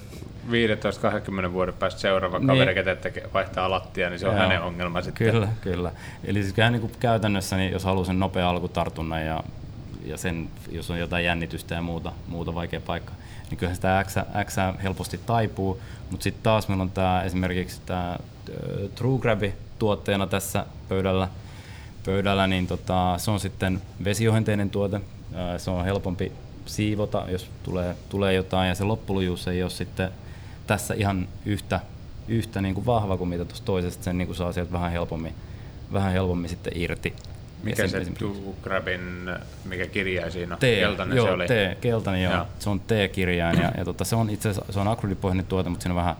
[1.49, 2.47] 15-20 vuoden päästä seuraava Niin.
[2.47, 2.97] kaveri, ketä
[3.35, 4.43] vaihtaa lattia, niin se on Joo.
[4.43, 5.33] hänen ongelma sitten.
[5.33, 5.93] Kyllä, kyllä.
[6.25, 9.45] Eli siis niin kuin käytännössä, niin jos haluaa sen nopea alkutartunnan ja
[10.05, 13.12] ja sen, jos on jotain jännitystä ja muuta, muuta vaikea paikka,
[13.51, 14.14] niin kyllähän sitä X,
[14.45, 18.19] X helposti taipuu, mutta sitten taas meillä on tämä esimerkiksi tämä
[18.95, 21.29] True Grabi tuotteena tässä pöydällä,
[22.05, 25.01] pöydällä niin tota, se on sitten vesiohenteinen tuote,
[25.57, 26.33] se on helpompi
[26.67, 30.11] siivota, jos tulee, tulee jotain, ja se loppulujuus ei ole sitten
[30.67, 31.81] tässä ihan yhtä,
[32.29, 35.35] yhtä niin kuin vahva kuin mitä tuossa toisesta, sen niin kuin saa sieltä vähän helpommin,
[35.93, 37.14] vähän helpommin sitten irti.
[37.64, 38.07] Mikä se
[38.62, 39.31] Grabin,
[39.64, 40.59] mikä kirja siinä on?
[40.59, 41.46] T, keltainen joo, se oli?
[41.46, 42.35] T, keltainen joo.
[42.35, 42.46] joo.
[42.59, 45.92] Se on T-kirjain ja, ja tota, se on itse se on akrylipohjainen tuote, mutta siinä
[45.92, 46.16] on vähän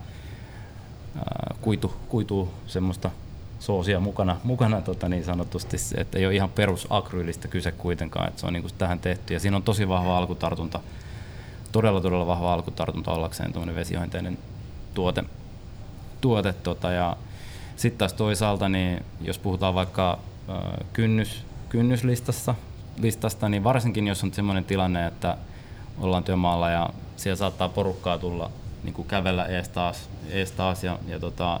[1.17, 3.11] ää, kuitu, kuitu semmoista
[3.59, 8.41] soosia mukana, mukana tota niin sanotusti, että ei ole ihan perus akryylistä kyse kuitenkaan, että
[8.41, 10.79] se on niin tähän tehty ja siinä on tosi vahva alkutartunta,
[11.71, 14.37] todella todella vahva alkutartunta ollakseen tuommoinen vesiohenteinen
[14.93, 15.23] tuote,
[16.21, 17.17] tuote tota, ja
[17.75, 20.34] sitten taas toisaalta, niin jos puhutaan vaikka äh,
[20.93, 22.55] kynnys, kynnyslistassa,
[22.97, 25.37] listasta, niin varsinkin jos on sellainen tilanne, että
[25.99, 28.51] ollaan työmaalla ja siellä saattaa porukkaa tulla
[28.83, 31.59] niin kuin kävellä ees taas, ees taas ja, ja tota,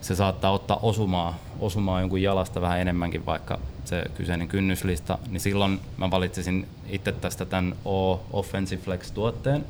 [0.00, 5.80] se saattaa ottaa osumaa, osumaa jonkun jalasta vähän enemmänkin vaikka se kyseinen kynnyslista, niin silloin
[5.96, 9.64] mä valitsisin itse tästä tämän O Offensive Flex tuotteen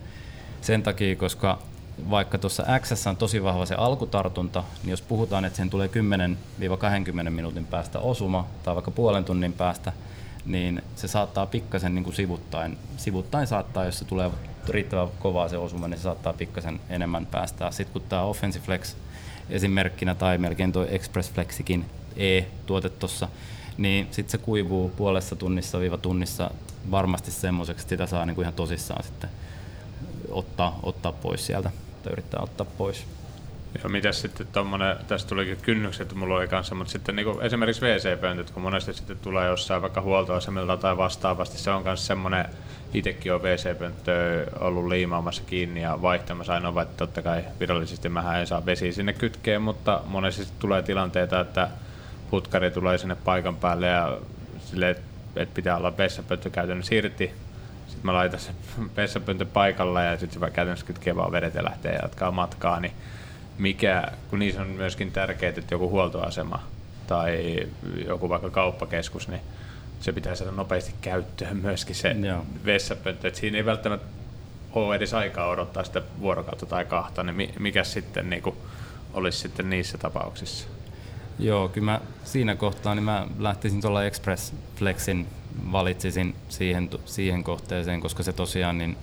[0.60, 1.58] sen takia, koska
[2.10, 5.90] vaikka tuossa X on tosi vahva se alkutartunta, niin jos puhutaan, että sen tulee
[7.26, 9.92] 10-20 minuutin päästä osuma tai vaikka puolen tunnin päästä,
[10.46, 14.30] niin se saattaa pikkasen niin kuin sivuttain, sivuttain saattaa, jos se tulee
[14.68, 17.70] riittävän kovaa se osuma, niin se saattaa pikkasen enemmän päästää.
[17.70, 18.94] Sitten kun tämä Offensive Flex
[19.50, 21.84] esimerkkinä tai melkein tuo Express Flexikin
[22.16, 23.28] E-tuote tuossa,
[23.78, 26.50] niin sitten se kuivuu puolessa tunnissa viiva tunnissa
[26.90, 29.30] varmasti semmoiseksi, että sitä saa niin kuin ihan tosissaan sitten
[30.32, 31.70] ottaa, ottaa pois sieltä
[32.02, 33.06] tai yrittää ottaa pois.
[33.78, 38.50] Joo, mitäs sitten tuommoinen, tästä tulikin kynnykset mulla oli kanssa, mutta sitten niin esimerkiksi WC-pöntöt,
[38.50, 42.44] kun monesti sitten tulee jossain vaikka huoltoasemilta tai vastaavasti, se on myös semmoinen,
[42.94, 48.46] itsekin on WC-pönttöä ollut liimaamassa kiinni ja vaihtamassa ainoa, että totta kai virallisesti mähän en
[48.46, 51.68] saa vesi sinne kytkeen, mutta monesti tulee tilanteita, että
[52.30, 54.18] putkari tulee sinne paikan päälle ja
[54.64, 54.90] sille,
[55.36, 57.32] että pitää olla vessapönttö käytännössä irti,
[58.02, 58.54] mä laitan sen
[58.96, 62.92] vessapöntön paikalla ja sitten se käytännössä kytkee vaan vedet ja lähtee jatkaa matkaa, niin
[63.58, 66.62] mikä, kun niissä on myöskin tärkeää, että joku huoltoasema
[67.06, 67.56] tai
[68.06, 69.40] joku vaikka kauppakeskus, niin
[70.00, 72.46] se pitää saada nopeasti käyttöön myöskin se Joo.
[72.64, 73.28] vessapönttö.
[73.28, 74.06] että siinä ei välttämättä
[74.72, 78.56] ole edes aikaa odottaa sitä vuorokautta tai kahta, niin mikä sitten niin kuin
[79.14, 80.68] olisi sitten niissä tapauksissa?
[81.38, 85.26] Joo, kyllä mä siinä kohtaa niin mä lähtisin tuolla Express Flexin
[85.72, 88.96] valitsisin siihen, siihen kohteeseen, koska se tosiaan niin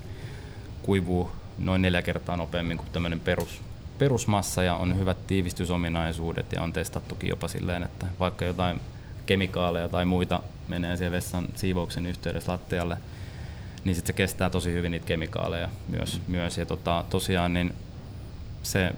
[0.83, 3.61] kuivuu noin neljä kertaa nopeammin kuin tämmöinen perus,
[3.97, 8.81] perusmassa ja on hyvät tiivistysominaisuudet ja on testattukin jopa silleen, että vaikka jotain
[9.25, 12.97] kemikaaleja tai muita menee siellä vessan siivouksen yhteydessä lattialle,
[13.83, 16.21] niin sitten se kestää tosi hyvin niitä kemikaaleja myös.
[16.27, 16.31] Mm.
[16.31, 16.57] myös.
[16.57, 17.73] Ja tota, tosiaan niin
[18.63, 18.91] se,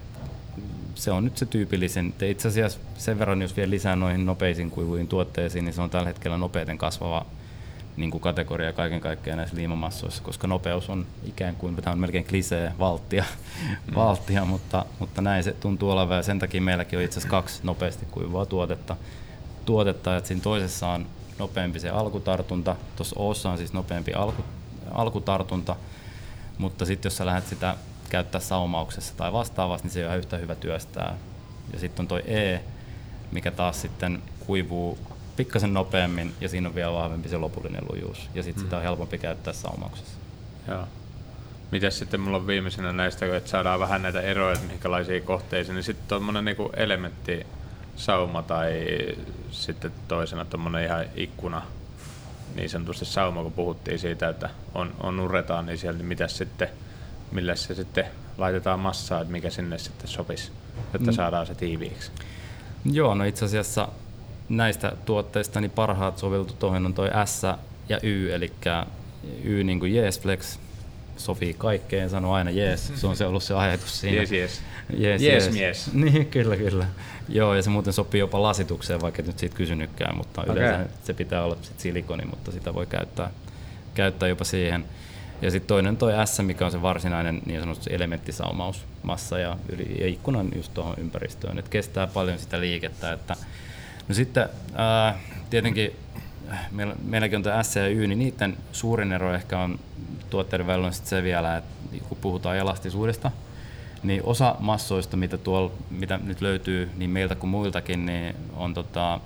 [0.96, 2.14] se on nyt se tyypillisen.
[2.22, 6.08] Itse asiassa sen verran, jos vielä lisää noihin nopeisiin kuivuihin tuotteisiin, niin se on tällä
[6.08, 7.26] hetkellä nopeiten kasvava
[7.98, 12.26] niin kuin kategoria kaiken kaikkiaan näissä liimamassoissa, koska nopeus on ikään kuin, tämä on melkein
[12.26, 13.24] klisee, valttia,
[13.88, 13.96] mm.
[13.96, 17.60] valttia mutta, mutta näin se tuntuu olevan ja sen takia meilläkin on itse asiassa kaksi
[17.64, 18.96] nopeasti kuivaa tuotetta,
[19.66, 21.06] tuotetta että siinä toisessa on
[21.40, 24.44] nopeampi se alkutartunta, tuossa Ossa on siis nopeampi alku,
[24.92, 25.76] alkutartunta,
[26.58, 27.76] mutta sitten jos sä lähdet sitä
[28.10, 31.16] käyttää saumauksessa tai vastaavasti, niin se on yhtä hyvä työstää.
[31.74, 32.60] Ja sitten on toi E,
[33.32, 34.98] mikä taas sitten kuivuu
[35.36, 38.30] pikkasen nopeammin ja siinä on vielä vahvempi se lopullinen lujuus.
[38.34, 38.66] Ja sitten mm.
[38.66, 40.18] sitä on helpompi käyttää saumauksessa.
[40.68, 40.88] Joo.
[41.72, 46.08] Mitäs sitten mulla on viimeisenä näistä, että saadaan vähän näitä eroja, minkälaisiin kohteisiin, niin sitten
[46.08, 47.46] tuommoinen niinku elementti
[47.96, 48.72] sauma tai
[49.52, 51.62] sitten toisena tuommoinen ihan ikkuna,
[52.56, 56.70] niin sanotusti sauma, kun puhuttiin siitä, että on, on uretaan, niin siellä, niin mitä sitten,
[57.32, 58.06] millä se sitten
[58.38, 60.52] laitetaan massaa, että mikä sinne sitten sopisi,
[60.94, 61.16] jotta mm.
[61.16, 62.12] saadaan se tiiviiksi?
[62.86, 63.88] Joo, no itse asiassa
[64.58, 67.42] näistä tuotteista niin parhaat soveltu tuohon on toi S
[67.90, 68.52] ja Y, eli
[69.44, 70.60] Y niin kuin yes flex,
[71.18, 74.18] sopii kaikkeen, sano aina jees, se on se ollut se ajatus siinä.
[74.18, 74.62] Jees, jees.
[74.98, 75.90] Jees, jees, mies.
[75.94, 76.86] Niin, kyllä, kyllä.
[77.30, 80.56] Joo, ja se muuten sopii jopa lasitukseen, vaikka nyt siitä kysynytkään, mutta okay.
[80.56, 83.32] yleensä se pitää olla sit silikoni, mutta sitä voi käyttää,
[83.94, 84.86] käyttää jopa siihen.
[85.42, 89.98] Ja sitten toinen toi S, mikä on se varsinainen niin sanottu elementtisaumaus, massa ja, yli,
[90.00, 91.60] ja ikkunan just tuohon ympäristöön.
[91.60, 93.36] Et kestää paljon sitä liikettä, että
[94.08, 95.96] No sitten ää, tietenkin
[96.72, 99.80] meillä, meilläkin on tämä S ja Y, niin niiden suurin ero ehkä on
[100.30, 101.72] tuotteiden välillä on se vielä, että
[102.10, 103.32] kun puhutaan elastisuudesta,
[104.04, 109.20] niin osa massoista, mitä, tuolla, mitä nyt löytyy niin meiltä kuin muiltakin, niin on tota,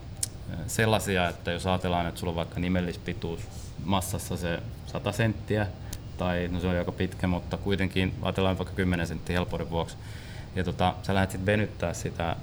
[0.67, 3.39] sellaisia, että jos ajatellaan, että sulla on vaikka nimellispituus
[3.85, 5.67] massassa se 100 senttiä,
[6.17, 9.97] tai no se on aika pitkä, mutta kuitenkin ajatellaan vaikka 10 senttiä helpouden vuoksi,
[10.55, 12.35] ja tota, sä lähdet sitten venyttää sitä,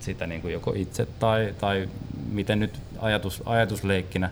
[0.00, 1.88] sitä niin kuin joko itse tai, tai
[2.30, 4.30] miten nyt ajatus, ajatusleikkinä,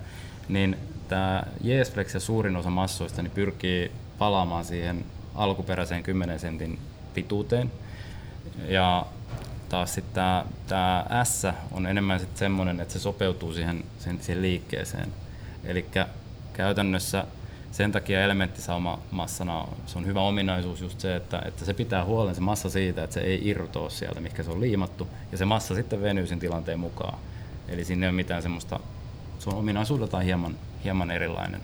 [0.48, 0.76] niin
[1.08, 6.78] tämä Jesflex ja suurin osa massoista niin pyrkii palaamaan siihen alkuperäiseen 10 sentin
[7.14, 7.72] pituuteen.
[8.68, 9.06] Ja
[9.68, 10.24] taas sitten
[10.66, 15.12] tämä, S on enemmän sitten semmoinen, että se sopeutuu siihen, siihen, siihen liikkeeseen.
[15.64, 15.86] Eli
[16.52, 17.24] käytännössä
[17.76, 22.34] sen takia elementtisauma massana se on hyvä ominaisuus just se, että, että se pitää huolen
[22.34, 25.74] se massa siitä, että se ei irtoa sieltä, mikä se on liimattu, ja se massa
[25.74, 27.18] sitten venyy sen tilanteen mukaan.
[27.68, 28.80] Eli sinne ei ole mitään semmoista,
[29.38, 31.60] se on ominaisuudeltaan hieman, hieman erilainen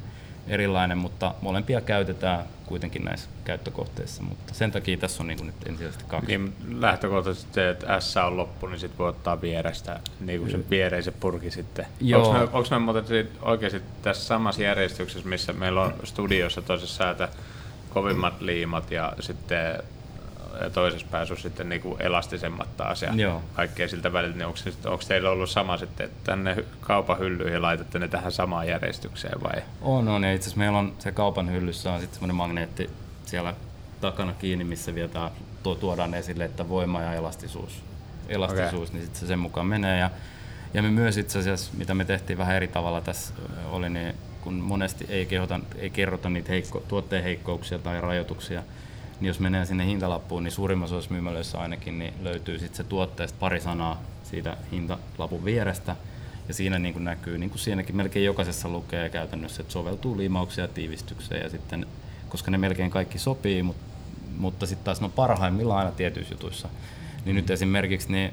[0.47, 6.05] erilainen, mutta molempia käytetään kuitenkin näissä käyttökohteissa, mutta sen takia tässä on niin nyt ensisijaisesti
[6.09, 6.27] kaksi.
[6.27, 10.65] Niin, lähtökohtaisesti se, että S on loppu, niin sitten voi ottaa vierestä niin kuin sen
[10.71, 11.87] viereisen purki sitten.
[12.53, 17.29] Onko me, me oikeasti tässä samassa järjestyksessä, missä meillä on studiossa tosissaan, että
[17.91, 19.83] kovimmat liimat ja sitten
[20.61, 23.43] ja toisessa päässä sitten niin kuin elastisemmat taas ja Joo.
[23.55, 27.99] kaikkea siltä väliltä, niin onko, onko teillä ollut sama sitten, että tänne kaupan hyllyihin laitatte
[27.99, 29.62] ne tähän samaan järjestykseen vai?
[29.83, 30.25] On, on.
[30.25, 32.91] Ja itse asiassa meillä on se kaupan hyllyssä on sitten semmoinen magneetti
[33.25, 33.55] siellä
[34.01, 35.31] takana kiinni, missä vielä
[35.62, 37.83] tuo, tuodaan esille, että voima ja elastisuus,
[38.29, 38.93] elastisuus okay.
[38.93, 39.99] niin sitten se sen mukaan menee.
[39.99, 40.11] Ja,
[40.75, 43.35] ja me myös itse asiassa, mitä me tehtiin vähän eri tavalla tässä,
[43.71, 48.62] oli niin, kun monesti ei, kehota, ei kerrota niitä heikko, tuotteen heikkouksia tai rajoituksia,
[49.23, 53.39] niin jos menee sinne hintalappuun, niin suurimmassa osassa myymälöissä ainakin niin löytyy sitten se tuotteesta
[53.41, 55.97] pari sanaa siitä hintalapun vierestä.
[56.49, 60.69] Ja siinä niin kuin näkyy, niin kuin siinäkin melkein jokaisessa lukee käytännössä, että soveltuu liimauksia
[60.69, 61.43] tiivistykseen.
[61.43, 61.87] Ja sitten,
[62.29, 63.83] koska ne melkein kaikki sopii, mutta,
[64.39, 66.69] mutta sitten taas ne on parhaimmillaan aina tietyissä jutuissa.
[67.25, 68.33] Niin nyt esimerkiksi niin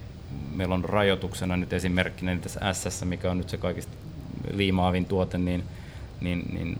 [0.55, 3.93] meillä on rajoituksena nyt esimerkkinä niin tässä S, mikä on nyt se kaikista
[4.51, 5.63] liimaavin tuote, niin,
[6.21, 6.77] niin, niin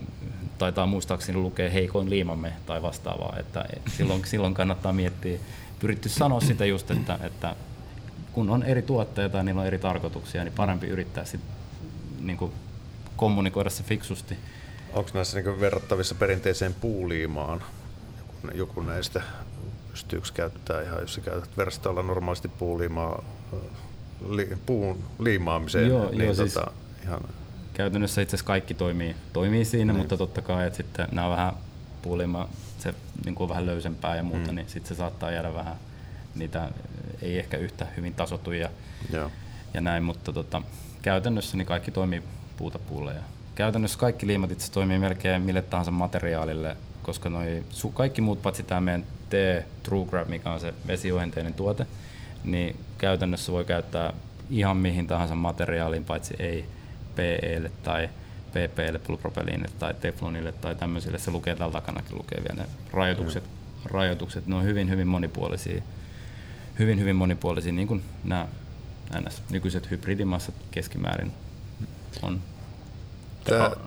[0.60, 3.65] taitaa muistaakseni lukea heikoin liimamme tai vastaavaa, että
[3.98, 5.39] silloin, silloin kannattaa miettiä,
[5.80, 7.56] pyritty sanoa sitä just, että, että
[8.32, 11.41] kun on eri tuotteita ja niillä on eri tarkoituksia, niin parempi yrittää sit,
[12.22, 12.52] niin kuin
[13.17, 14.38] kommunikoida se fiksusti.
[14.93, 17.63] Onko näissä niin verrattavissa perinteiseen puuliimaan?
[18.17, 19.22] Joku, joku näistä
[19.91, 23.24] pystyykö käyttää ihan, jos sä käytät verstalla normaalisti puuliimaa
[24.30, 27.22] li, puun liimaamiseen, Joo, niin joo, tota, siis- ihan
[27.80, 30.00] Käytännössä itse asiassa kaikki toimii, toimii siinä, Niin.
[30.00, 31.54] mutta totta kai, että sitten nämä on vähän
[32.02, 32.94] puulima, se
[33.26, 34.56] niin kuin on vähän löysempää ja muuta, Mm.
[34.56, 35.76] niin sitten se saattaa jäädä vähän
[36.36, 36.70] niitä
[37.22, 38.70] ei ehkä yhtä hyvin tasottuja
[39.13, 39.32] joo.
[39.74, 40.62] ja näin, mutta tota,
[41.02, 42.24] käytännössä niin kaikki toimii
[42.58, 43.13] puuta puulle.
[43.13, 43.22] Ja
[43.56, 48.63] käytännössä kaikki liimat itse toimii melkein mille tahansa materiaalille, koska noi, su, kaikki muut paitsi
[48.63, 49.34] tämä meidän T
[49.84, 51.88] True Grab, mikä on se vesiohenteinen tuote,
[52.44, 54.13] niin käytännössä voi käyttää
[54.50, 56.65] ihan mihin tahansa materiaaliin, paitsi ei
[57.15, 58.10] PElle tai
[58.50, 61.19] PPlle, polypropyliinille tai teflonille tai tämmöisille.
[61.19, 63.43] Se lukee täällä takanakin lukee vielä ne rajoitukset.
[63.86, 64.48] rajoitukset.
[64.48, 65.82] Ne on hyvin, hyvin monipuolisia
[66.80, 68.48] hyvin, hyvin monipuolisia, niin kuin nämä
[69.19, 71.32] NS, nykyiset hybridimassat keskimäärin
[72.22, 72.41] on.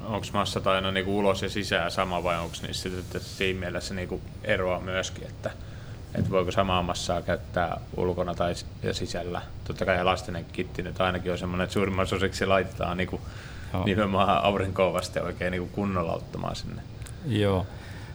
[0.04, 4.20] Onko massat aina niinku ulos ja sisään sama vai onko niissä sitten siinä mielessä niinku
[4.44, 5.50] eroa myöskin, että,
[6.14, 9.42] että voiko samaa massaa käyttää ulkona tai ja sisällä?
[9.64, 13.20] Totta kai elastinen kitti nyt ainakin on semmoinen, että suurimmaksi osaksi se laitetaan niinku
[13.72, 13.84] Joo.
[13.84, 16.82] nimenomaan aurinkoon vasten oikein niinku kunnolla ottamaan sinne.
[17.26, 17.66] Joo.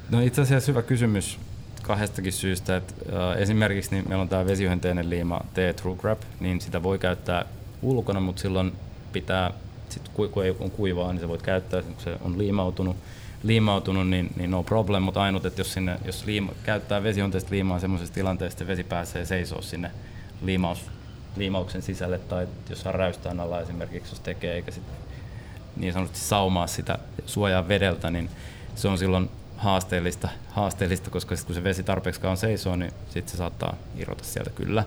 [0.09, 1.39] No itse asiassa hyvä kysymys
[1.83, 2.77] kahdestakin syystä.
[2.77, 2.93] Että,
[3.33, 7.45] äh, esimerkiksi niin meillä on tämä vesihyönteinen liima T True Grab, niin sitä voi käyttää
[7.81, 8.73] ulkona, mutta silloin
[9.13, 9.51] pitää,
[9.89, 12.97] sit ku- kun ei on kuivaa, niin sä voit käyttää, kun se on liimautunut,
[13.43, 17.79] liimautunut niin, niin no problem, mutta ainut, että jos, sinne, jos liima, käyttää vesihyönteistä liimaa
[17.79, 19.91] semmoisessa tilanteessa, että vesi pääsee seisoo sinne
[20.41, 20.85] liimaus,
[21.35, 24.83] liimauksen sisälle, tai jos on räystään alla esimerkiksi, jos tekee, eikä sit
[25.75, 28.29] niin sanotusti saumaa sitä suojaa vedeltä, niin
[28.75, 33.31] se on silloin haasteellista, haasteellista koska sit kun se vesi tarpeeksi kauan seisoo, niin sitten
[33.31, 34.83] se saattaa irrota sieltä kyllä.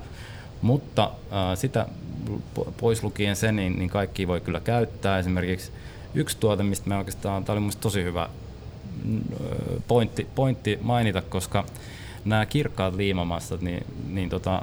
[0.62, 1.86] Mutta äh, sitä
[2.58, 5.18] po- pois lukien se, niin, niin kaikki voi kyllä käyttää.
[5.18, 5.72] Esimerkiksi
[6.14, 8.28] yksi tuote, mistä me oikeastaan, tämä oli minusta tosi hyvä
[9.04, 9.20] mm,
[9.88, 11.64] pointti, pointti mainita, koska
[12.24, 14.62] nämä kirkkaat liimamassat, niin, niin tota,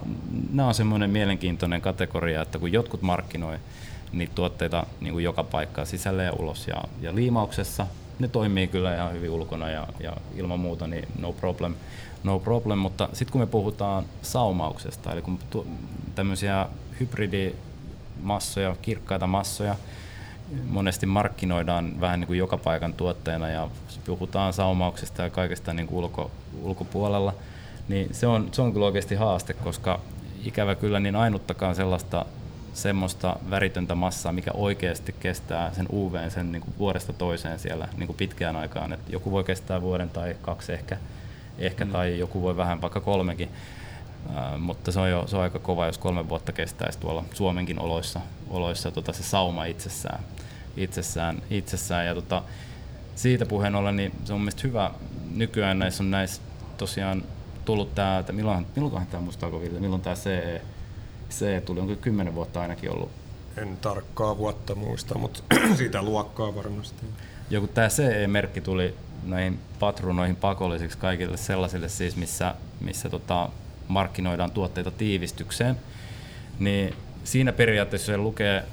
[0.54, 3.58] nämä on semmoinen mielenkiintoinen kategoria, että kun jotkut markkinoi
[4.12, 7.88] niitä tuotteita niin kuin joka paikkaa sisälle ja ulos ja, ja liimauksessa,
[8.20, 11.76] ne toimii kyllä ihan hyvin ulkona ja, ja ilman muuta niin no problem,
[12.24, 12.80] no problem.
[12.80, 15.40] mutta sitten kun me puhutaan saumauksesta, eli kun
[16.16, 16.68] tämmöisiä
[17.00, 19.76] hybridimassoja, kirkkaita massoja,
[20.66, 23.70] monesti markkinoidaan vähän niin kuin joka paikan tuotteena ja
[24.06, 26.32] puhutaan saumauksesta ja kaikesta niin kuin ulko,
[26.62, 27.34] ulkopuolella,
[27.88, 30.00] niin se on, se on kyllä oikeasti haaste, koska
[30.46, 32.26] ikävä kyllä niin ainuttakaan sellaista,
[32.74, 38.08] semmoista väritöntä massaa, mikä oikeasti kestää sen UV sen niin kuin vuodesta toiseen siellä niin
[38.08, 38.94] kuin pitkään aikaan.
[38.94, 40.98] Et joku voi kestää vuoden tai kaksi ehkä,
[41.60, 41.92] ehkä mm.
[41.92, 43.50] tai joku voi vähän vaikka kolmekin.
[44.60, 48.20] Mutta se on jo se on aika kova, jos kolme vuotta kestäisi tuolla Suomenkin oloissa,
[48.50, 50.24] oloissa tota, se sauma itsessään.
[50.78, 52.06] itsessään, itsessään.
[52.06, 52.44] Ja tota,
[53.16, 54.92] siitä puheen ollen, niin se on mielestäni hyvä.
[55.36, 56.42] Nykyään näissä on näissä
[56.78, 57.24] tosiaan
[57.66, 60.62] tullut tämä, että milloin, milloinkohan tämä muistaako Ville, milloin tämä CE,
[61.30, 63.12] CE tuli, onko kymmenen vuotta ainakin ollut?
[63.58, 65.44] En tarkkaa vuotta muista, mutta
[65.78, 67.06] siitä luokkaa varmasti.
[67.50, 73.50] Joku tämä CE-merkki tuli näihin patruunoihin pakollisiksi kaikille sellaisille siis, missä, missä tota,
[73.88, 75.78] markkinoidaan tuotteita tiivistykseen,
[76.60, 78.64] niin siinä periaatteessa se lukee,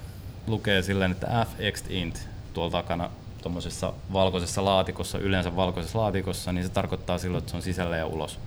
[0.46, 3.10] lukee silleen, että FX int tuolla takana
[3.42, 8.06] tuommoisessa valkoisessa laatikossa, yleensä valkoisessa laatikossa, niin se tarkoittaa silloin, että se on sisälle ja
[8.06, 8.38] ulos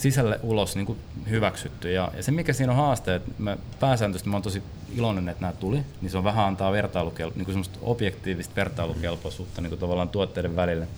[0.00, 0.98] sisälle ulos niin kuin
[1.30, 1.92] hyväksytty.
[1.92, 4.62] Ja, ja, se mikä siinä on haaste, että mä pääsääntöisesti mä oon tosi
[4.96, 9.70] iloinen, että nämä tuli, niin se on vähän antaa vertailukel- niin kuin objektiivista vertailukelpoisuutta niin
[9.70, 10.88] kuin tavallaan tuotteiden välille.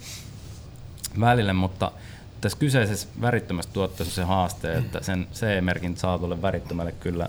[1.21, 1.93] välille, mutta
[2.43, 7.29] tässä kyseisessä värittömässä tuotteessa se haaste, että sen CE-merkin saa tuolle värittömälle kyllä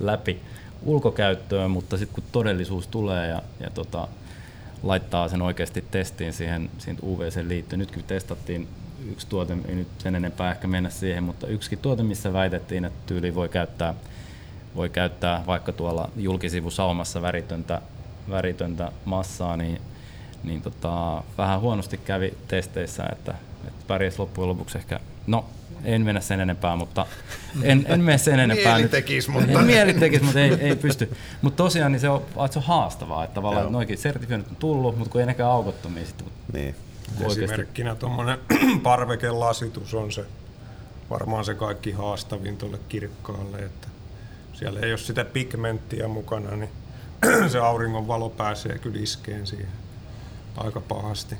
[0.00, 0.40] läpi
[0.82, 4.08] ulkokäyttöön, mutta sitten kun todellisuus tulee ja, ja tota,
[4.82, 7.78] laittaa sen oikeasti testiin siihen, siihen UVC liittyen.
[7.78, 8.68] Nytkin testattiin
[9.10, 12.98] yksi tuote, ei nyt sen enempää ehkä mennä siihen, mutta yksi tuote, missä väitettiin, että
[13.06, 13.94] tyyli voi käyttää,
[14.76, 17.82] voi käyttää vaikka tuolla julkisivusaumassa väritöntä,
[18.30, 19.80] väritöntä massaa, niin,
[20.44, 23.34] niin tota, vähän huonosti kävi testeissä, että,
[23.86, 25.44] pärjäs loppujen lopuksi ehkä, no
[25.84, 27.06] en mennä sen enempää, mutta
[27.62, 28.74] en, en mene sen enempää.
[28.74, 29.62] mieli tekisi, mutta...
[29.62, 31.16] mieli tekisi, mutta ei, ei pysty.
[31.42, 34.98] Mutta tosiaan niin se, on, se on haastavaa, että tavallaan että noikin sertifioinnit on tullut,
[34.98, 36.26] mutta kun ei nekään aukottomia sitten.
[36.52, 36.74] Niin.
[37.26, 38.38] Esimerkkinä tuommoinen
[38.82, 40.24] parvekelasitus on se
[41.10, 43.88] varmaan se kaikki haastavin tuolle kirkkaalle, että
[44.52, 46.70] siellä ei ole sitä pigmenttiä mukana, niin
[47.52, 49.68] se auringon valo pääsee kyllä iskeen siihen
[50.56, 51.34] aika pahasti.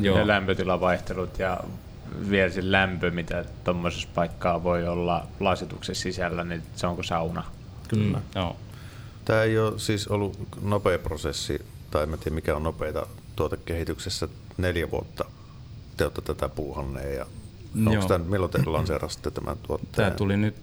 [0.00, 0.18] Joo.
[0.18, 1.60] Ja lämpötilavaihtelut ja
[2.30, 7.44] vielä se lämpö, mitä tuommoisessa paikkaa voi olla lasituksen sisällä, niin se onko sauna?
[7.88, 8.18] Kyllä.
[8.18, 8.56] Mm, joo.
[9.24, 13.06] Tämä ei ole siis ollut nopea prosessi, tai en tiedä mikä on nopeita
[13.36, 15.24] tuotekehityksessä neljä vuotta
[15.96, 17.26] te olette tätä puuhanneen ja
[17.86, 19.92] onko tämän, milloin te lanseerasitte tämän tuotteen?
[19.92, 20.56] Tämä tuli nyt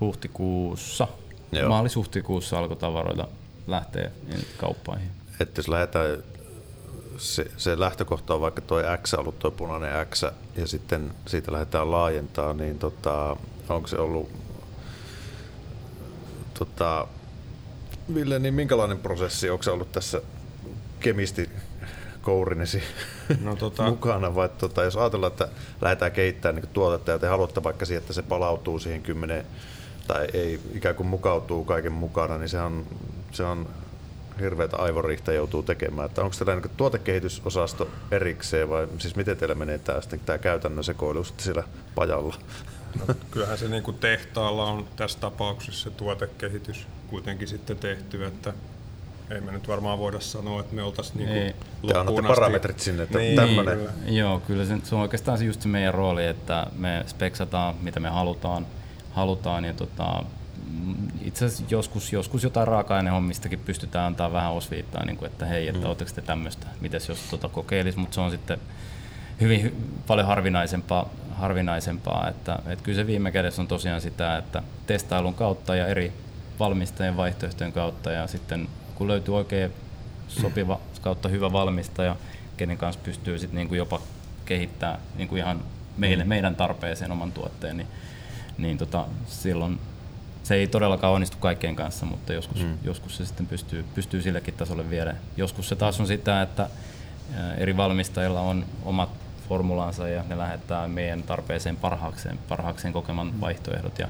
[0.00, 1.08] huhtikuussa.
[1.52, 1.68] Joo.
[1.68, 3.28] Maalis-huhtikuussa alkoi tavaroita
[3.66, 4.10] lähteä
[4.56, 5.08] kauppaihin.
[5.40, 6.18] Että jos lähdetään,
[7.18, 10.22] se, se lähtökohta on vaikka tuo X ollut tuo punainen X
[10.56, 13.36] ja sitten siitä lähdetään laajentaa, niin tota,
[13.68, 14.30] onko se ollut
[16.58, 17.06] tota,
[18.14, 20.22] Ville, niin minkälainen prosessi, onko se ollut tässä
[21.00, 21.50] kemisti
[22.22, 22.82] kourinesi
[23.40, 23.82] no, tota...
[23.90, 25.48] mukana, vai tota, jos ajatellaan, että
[25.80, 29.46] lähdetään kehittämään niin tuotetta ja te haluatte vaikka siihen, että se palautuu siihen kymmeneen
[30.06, 32.86] tai ei ikään kuin mukautuu kaiken mukana, niin se on,
[33.32, 33.68] se on
[34.40, 36.06] hirveätä aivoriihtä joutuu tekemään.
[36.06, 40.84] Että onko teillä niin tuotekehitysosasto erikseen vai siis miten teillä menee tämä, sitten, tämä käytännön
[40.84, 42.34] sekoilu siellä pajalla?
[43.08, 48.52] No, kyllähän se niin kuin tehtaalla on tässä tapauksessa se tuotekehitys kuitenkin sitten tehty, että
[49.30, 51.54] ei me nyt varmaan voida sanoa, että me oltaisiin niin
[51.86, 53.78] Te annatte parametrit sinne, että niin, tämmöinen.
[53.78, 53.92] Kyllä.
[54.06, 58.08] Joo, kyllä se, se on oikeastaan just se meidän rooli, että me speksataan, mitä me
[58.08, 58.66] halutaan,
[59.10, 60.22] halutaan ja tota,
[61.28, 65.80] itse asiassa joskus, joskus jotain raaka-ainehommistakin pystytään antaa vähän osviittaa, niin kuin, että hei, että
[65.80, 65.86] mm.
[65.86, 68.58] oletteko te tämmöistä, mitäs jos tota kokeilisi, mutta se on sitten
[69.40, 74.62] hyvin hy, paljon harvinaisempaa, harvinaisempaa että, että kyllä se viime kädessä on tosiaan sitä, että
[74.86, 76.12] testailun kautta ja eri
[76.58, 79.72] valmistajien vaihtoehtojen kautta ja sitten kun löytyy oikein
[80.28, 82.16] sopiva kautta hyvä valmistaja,
[82.56, 84.00] kenen kanssa pystyy sit niinku jopa
[84.44, 85.62] kehittämään niinku ihan
[85.96, 86.28] meille, mm.
[86.28, 87.88] meidän tarpeeseen oman tuotteen, niin,
[88.58, 89.80] niin tota, silloin
[90.48, 92.78] se ei todellakaan onnistu kaikkien kanssa, mutta joskus, mm.
[92.82, 95.16] joskus se sitten pystyy, pystyy sillekin tasolle viedä.
[95.36, 96.70] Joskus se taas on sitä, että
[97.58, 99.10] eri valmistajilla on omat
[99.48, 103.40] formulansa ja ne lähettää meidän tarpeeseen parhaakseen, parhaakseen kokeman mm.
[103.40, 104.08] vaihtoehdot ja,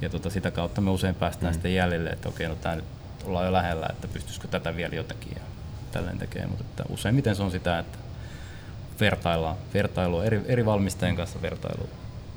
[0.00, 1.54] ja tota, sitä kautta me usein päästään mm.
[1.54, 2.84] sitten jäljelle, että okei, no tämä nyt
[3.24, 5.42] ollaan jo lähellä, että pystyisikö tätä vielä jotenkin ja
[5.92, 7.98] tälleen tekee, mutta että useimmiten se on sitä, että
[9.00, 11.88] vertaillaan, vertailua, eri, eri valmistajien kanssa vertailua.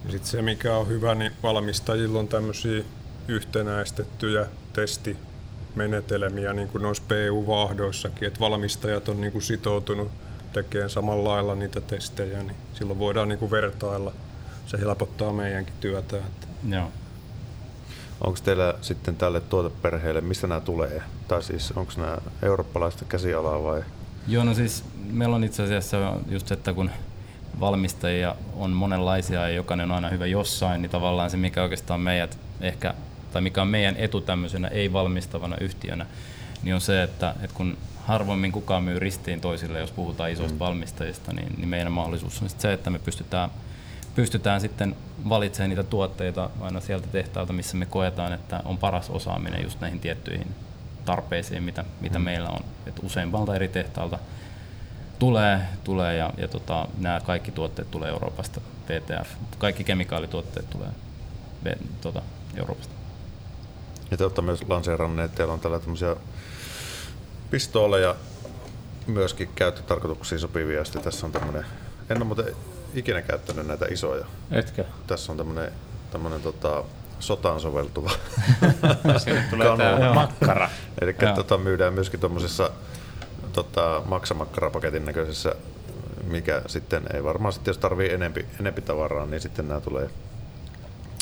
[0.09, 2.83] Sitten se, mikä on hyvä, niin valmistajilla on tämmöisiä
[3.27, 10.11] yhtenäistettyjä testimenetelmiä, niin kuin noissa PU-vahdoissakin, että valmistajat on niin kuin sitoutunut
[10.53, 14.11] tekemään samalla lailla niitä testejä, niin silloin voidaan niin kuin vertailla.
[14.65, 16.17] Se helpottaa meidänkin työtä.
[16.17, 16.91] Että Joo.
[18.21, 21.01] Onko teillä sitten tälle tuoteperheelle, mistä nämä tulee?
[21.27, 23.83] Tai siis onko nämä eurooppalaista käsialaa vai?
[24.27, 26.89] Joo, no siis meillä on itse asiassa just se, että kun
[27.59, 32.37] valmistajia on monenlaisia ja jokainen on aina hyvä jossain, niin tavallaan se, mikä oikeastaan meidät
[32.61, 32.93] ehkä
[33.33, 36.05] tai mikä on meidän etu tämmöisenä ei-valmistavana yhtiönä,
[36.63, 40.59] niin on se, että, että kun harvoimmin kukaan myy ristiin toisille, jos puhutaan isoista mm.
[40.59, 43.49] valmistajista, niin, niin meidän mahdollisuus on se, että me pystytään,
[44.15, 44.95] pystytään sitten
[45.29, 49.99] valitsemaan niitä tuotteita aina sieltä tehtaalta, missä me koetaan, että on paras osaaminen just näihin
[49.99, 50.47] tiettyihin
[51.05, 52.25] tarpeisiin, mitä, mitä mm.
[52.25, 52.61] meillä on.
[52.87, 54.19] Et useimmalta eri tehtaalta
[55.19, 60.89] tulee, tulee ja, ja tota, nämä kaikki tuotteet tulee Euroopasta, PTF, kaikki kemikaalituotteet tulee
[62.01, 62.21] tota,
[62.55, 62.92] Euroopasta.
[64.13, 66.15] Ja te olette myös lanseeranneet, teillä on tällä tämmöisiä
[67.51, 68.15] pistooleja
[69.07, 70.77] myöskin käyttötarkoituksiin sopivia.
[70.77, 71.65] Ja sitten tässä on tämmöinen,
[72.09, 72.45] en ole muuten
[72.93, 74.25] ikinä käyttänyt näitä isoja.
[74.51, 74.83] Etkö?
[75.07, 75.71] Tässä on tämmöinen,
[76.11, 76.83] tämmöinen tota,
[77.19, 78.11] sotaan soveltuva
[79.49, 80.69] tulee tämä makkara.
[81.01, 82.71] Eli tota, myydään myöskin tuommoisessa
[83.53, 85.55] tota, maksamakarapaketin näköisessä,
[86.23, 90.09] mikä sitten ei varmaan sitten, jos tarvii enempi, enempi tavaraa, niin sitten nämä tulee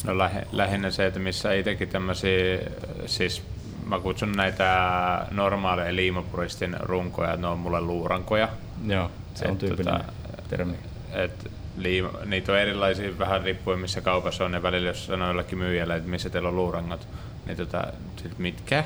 [0.05, 2.59] No lähe, lähinnä se, että missä itsekin tämmöisiä,
[3.05, 3.43] siis
[3.85, 8.49] mä kutsun näitä normaaleja liimapuristin runkoja, ne on mulle luurankoja.
[8.87, 10.75] Joo, se on tyypillinen tota, termi.
[11.13, 15.57] Et liima, niitä on erilaisia vähän riippuen missä kaupassa on ne välillä, jos sanoo jollekin
[15.57, 17.07] myyjälle, että missä teillä on luurangot,
[17.45, 17.83] niin tota,
[18.23, 18.83] sit mitkä?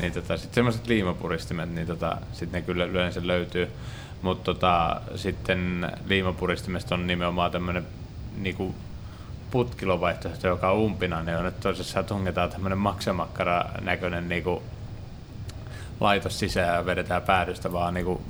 [0.00, 3.68] Niin tota, sitten semmoiset liimapuristimet, niin tota, sit ne kyllä yleensä löytyy.
[4.22, 7.86] Mutta tota, sitten liimapuristimesta on nimenomaan tämmöinen
[8.36, 8.74] niinku
[9.50, 14.62] putkilovaihtoehto, joka on umpinainen, on, että tosissaan tungetaan tämmöinen maksamakkara näköinen niinku
[16.00, 18.22] laitos sisään ja vedetään päädystä vaan niinku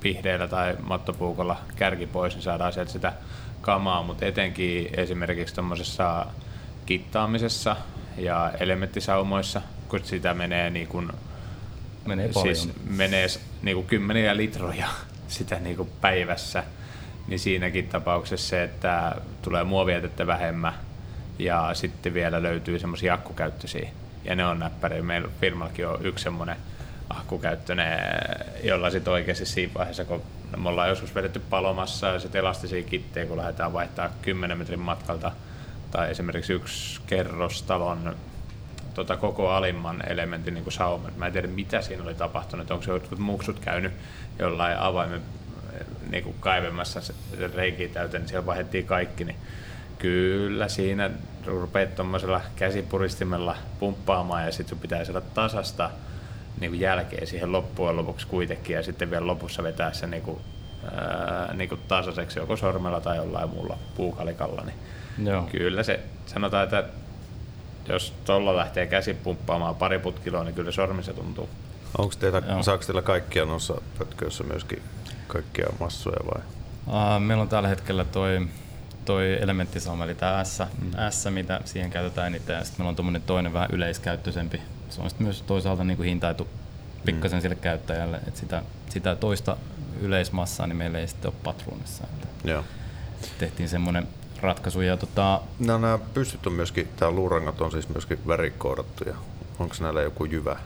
[0.00, 3.12] pihdeillä tai mattopuukolla kärki pois, niin saadaan sieltä sitä
[3.60, 6.26] kamaa, mutta etenkin esimerkiksi tuommoisessa
[6.86, 7.76] kittaamisessa
[8.16, 11.12] ja elementtisaumoissa, kun sitä menee niin kuin,
[12.06, 13.26] menee siis menee
[13.62, 14.88] niin kuin kymmeniä litroja
[15.28, 16.64] sitä niin kuin päivässä,
[17.28, 20.74] niin siinäkin tapauksessa se, että tulee muovietettä vähemmän
[21.38, 23.88] ja sitten vielä löytyy semmoisia akkukäyttöisiä
[24.24, 25.02] ja ne on näppäriä.
[25.02, 26.56] Meillä firmallakin on yksi semmoinen
[27.10, 27.98] akkukäyttöinen,
[28.62, 30.22] jolla sitten oikeasti siinä vaiheessa, kun
[30.56, 35.32] me ollaan joskus vedetty palomassa ja sitten elastisia kittejä, kun lähdetään vaihtaa 10 metrin matkalta
[35.90, 38.16] tai esimerkiksi yksi kerrostalon
[38.94, 41.12] tota koko alimman elementin niin sauman.
[41.16, 42.70] Mä en tiedä, mitä siinä oli tapahtunut.
[42.70, 43.92] Onko se jotkut muksut käynyt
[44.38, 45.22] jollain avaimen
[46.10, 47.14] niin kuin kaivemassa se
[47.54, 49.24] reikiä täyteen, niin siellä vaihdettiin kaikki.
[49.24, 49.36] Niin
[49.98, 51.10] kyllä siinä
[51.46, 55.90] rupeat tuommoisella käsipuristimella pumppaamaan ja sitten pitää saada tasasta
[56.60, 60.38] niin kuin jälkeen siihen loppujen lopuksi kuitenkin ja sitten vielä lopussa vetää se niin kuin,
[60.94, 64.62] ää, niin kuin tasaiseksi joko sormella tai jollain muulla puukalikalla.
[64.62, 65.42] Niin Joo.
[65.42, 66.84] Kyllä se, sanotaan, että
[67.88, 71.48] jos tuolla lähtee käsi pumppaamaan pari putkiloa, niin kyllä sormissa tuntuu.
[71.98, 74.82] Onko teillä, saako teillä kaikkia noissa pötköissä myöskin
[75.26, 76.42] kaikkia massoja vai?
[76.86, 78.46] Uh, meillä on tällä hetkellä toi,
[79.04, 80.90] toi elementtisauma, eli tämä S, mm.
[81.10, 84.60] S, mitä siihen käytetään eniten, ja sitten meillä on toinen vähän yleiskäyttöisempi.
[84.90, 86.48] Se on myös toisaalta niin kuin hintaitu
[87.04, 87.42] pikkasen mm.
[87.42, 89.56] sille käyttäjälle, että sitä, sitä toista
[90.00, 92.04] yleismassaa niin meillä ei sitten ole patruunissa.
[92.44, 92.64] Joo.
[93.38, 94.08] Tehtiin semmoinen
[94.40, 94.80] ratkaisu.
[94.80, 95.40] Ja tota...
[95.58, 99.14] No, nämä pystyt on myöskin, tämä luurangat on siis myöskin värikoodattuja.
[99.58, 100.56] Onko näillä joku jyvä?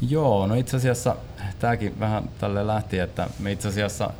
[0.00, 1.16] Joo, no itse asiassa
[1.58, 4.10] tämäkin vähän tälle lähti, että me itse asiassa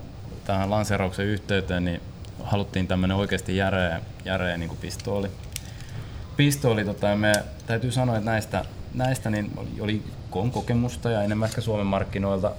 [0.44, 2.00] tähän lanseerauksen yhteyteen niin
[2.44, 5.30] haluttiin tämmöinen oikeasti järeä, järeä niin kuin pistooli.
[6.36, 7.32] Pistooli, tota, me
[7.66, 8.64] täytyy sanoa, että näistä,
[8.94, 12.52] näistä niin oli, oli kokemusta ja enemmän ehkä Suomen markkinoilta,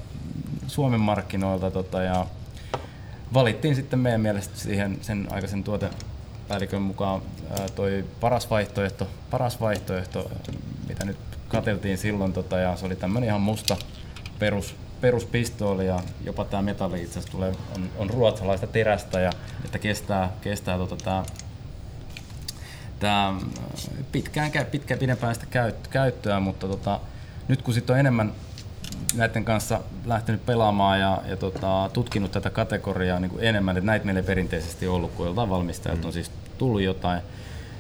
[0.68, 2.26] Suomen markkinoilta tota, ja
[3.34, 7.22] valittiin sitten meidän mielestä siihen sen aikaisen tuotepäällikön mukaan
[7.76, 10.32] toi paras vaihtoehto, paras vaihtoehto,
[10.88, 13.78] mitä nyt kateltiin silloin, tota, ja se oli tämmöinen ihan musta
[14.40, 19.32] perus, peruspistooli ja jopa tämä metalli itse asiassa tulee, on, on ruotsalaista terästä ja
[19.66, 21.24] että kestää, kestää tota, tää,
[23.00, 23.34] tää
[24.12, 27.00] pitkään, pitkään pidempään sitä käyttöä, mutta tota,
[27.48, 28.34] nyt kun sitten on enemmän
[29.16, 34.06] näiden kanssa lähtenyt pelaamaan ja, ja tota, tutkinut tätä kategoriaa niin kuin enemmän, että näitä
[34.06, 37.22] meillä ei perinteisesti ollut, kun joltain valmistajilta on siis tullut jotain,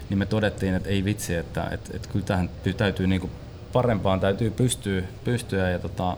[0.10, 3.32] niin me todettiin, että ei vitsi, että, että, että kyllä tähän täytyy niin kuin
[3.74, 6.18] parempaan täytyy pystyä, pystyä ja tota,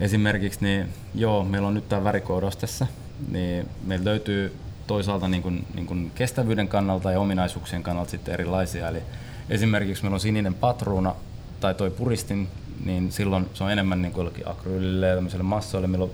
[0.00, 2.86] esimerkiksi niin joo, meillä on nyt tämä värikoodaus tässä,
[3.30, 4.56] niin meillä löytyy
[4.86, 8.88] toisaalta niin kuin, niin kuin kestävyyden kannalta ja ominaisuuksien kannalta sitten erilaisia.
[8.88, 9.02] Eli
[9.50, 11.14] esimerkiksi meillä on sininen patruuna
[11.60, 12.48] tai toi puristin,
[12.84, 16.10] niin silloin se on enemmän niin kuin akryylille ja tämmöiselle massoille, milloin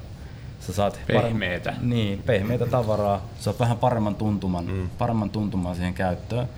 [0.60, 1.70] sä saat pehmeitä.
[1.70, 4.88] Parem- niin, pehmeitä tavaraa, saat vähän paremman tuntuman, mm.
[4.98, 6.48] paremman tuntuman siihen käyttöön.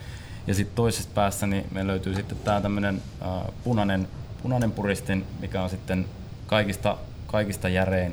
[0.48, 4.08] Ja sitten toisessa päässä niin me löytyy sitten tämä tämmöinen uh, punainen,
[4.42, 6.06] punainen puristin, mikä on sitten
[6.46, 8.12] kaikista, kaikista järein.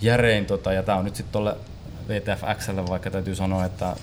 [0.00, 1.56] järein tota, ja tämä on nyt sitten tuolle
[2.08, 3.96] VTF Xlle, vaikka täytyy sanoa, että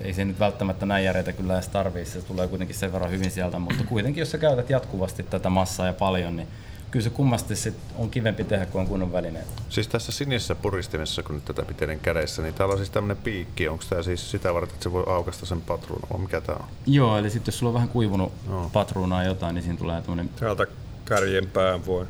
[0.00, 3.30] ei se nyt välttämättä näin järeitä kyllä edes tarvii, se tulee kuitenkin sen verran hyvin
[3.30, 6.48] sieltä, mutta kuitenkin jos sä käytät jatkuvasti tätä massaa ja paljon, niin
[6.92, 9.46] kyllä se kummasti sit on kivempi tehdä, kun on kunnon välineet.
[9.68, 13.68] Siis tässä sinisessä puristimessa, kun nyt tätä pitelen kädessä, niin täällä on siis tämmöinen piikki.
[13.68, 16.64] Onko tämä siis sitä varten, että se voi aukasta sen patruunan, vai mikä tämä on?
[16.86, 18.70] Joo, eli sitten jos sulla on vähän kuivunut Joo.
[18.72, 20.66] patruunaa jotain, niin siinä tulee tämmöinen, Täältä
[21.04, 22.06] kärjen pään voi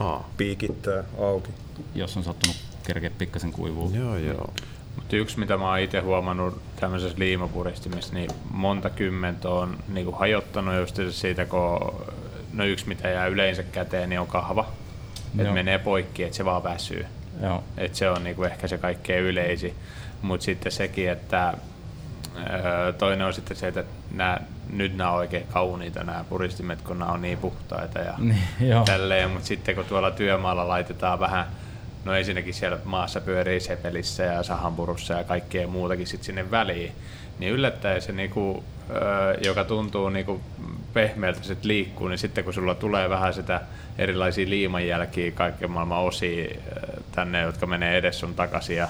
[0.00, 1.50] Aa, piikittää auki.
[1.94, 3.90] jos on sattunut kerkeä pikkasen kuivuu.
[3.94, 4.52] joo joo.
[4.96, 10.74] Mutta yksi, mitä mä oon itse huomannut tämmöisessä liimapuristimessa, niin monta kymmentä on niinku hajottanut
[10.76, 11.92] just siitä, kun
[12.52, 14.68] no yksi, mitä jää yleensä käteen, niin on kahva.
[15.38, 17.06] Että menee poikki, että se vaan väsyy.
[17.42, 17.64] Joo.
[17.78, 19.74] Et se on niinku ehkä se kaikkein yleisin.
[20.22, 21.54] Mutta sitten sekin, että
[22.36, 24.42] öö, toinen on sitten se, että nää,
[24.72, 28.38] nyt nämä on oikein kauniita nämä puristimet, kun nämä on niin puhtaita ja Niin,
[28.84, 31.46] tälleen, mutta sitten kun tuolla työmaalla laitetaan vähän,
[32.04, 36.92] no ensinnäkin siellä maassa pyörii sepelissä ja sahanpurussa ja kaikkea muutakin sit sinne väliin,
[37.38, 38.64] niin yllättäen se, niinku,
[39.44, 40.40] joka tuntuu niinku
[40.92, 43.60] pehmeältä sit liikkuu, niin sitten kun sulla tulee vähän sitä
[43.98, 48.88] erilaisia liimanjälkiä kaiken maailman osia ö, tänne, jotka menee edes sun takaisin ja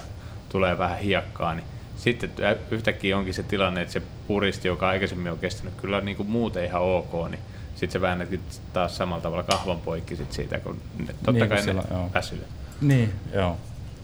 [0.49, 1.65] tulee vähän hiekkaa, niin
[1.97, 2.31] sitten
[2.71, 6.65] yhtäkkiä onkin se tilanne, että se puristi, joka aikaisemmin on kestänyt kyllä niin kuin muuten
[6.65, 7.41] ihan ok, niin
[7.71, 8.41] sitten se väännetkin
[8.73, 11.85] taas samalla tavalla kahvan poikki sit siitä, kun ne, totta Niin, kun kai ne siellä-
[11.91, 12.11] joo.
[12.15, 12.45] väsyy.
[12.81, 13.57] Niin, joo.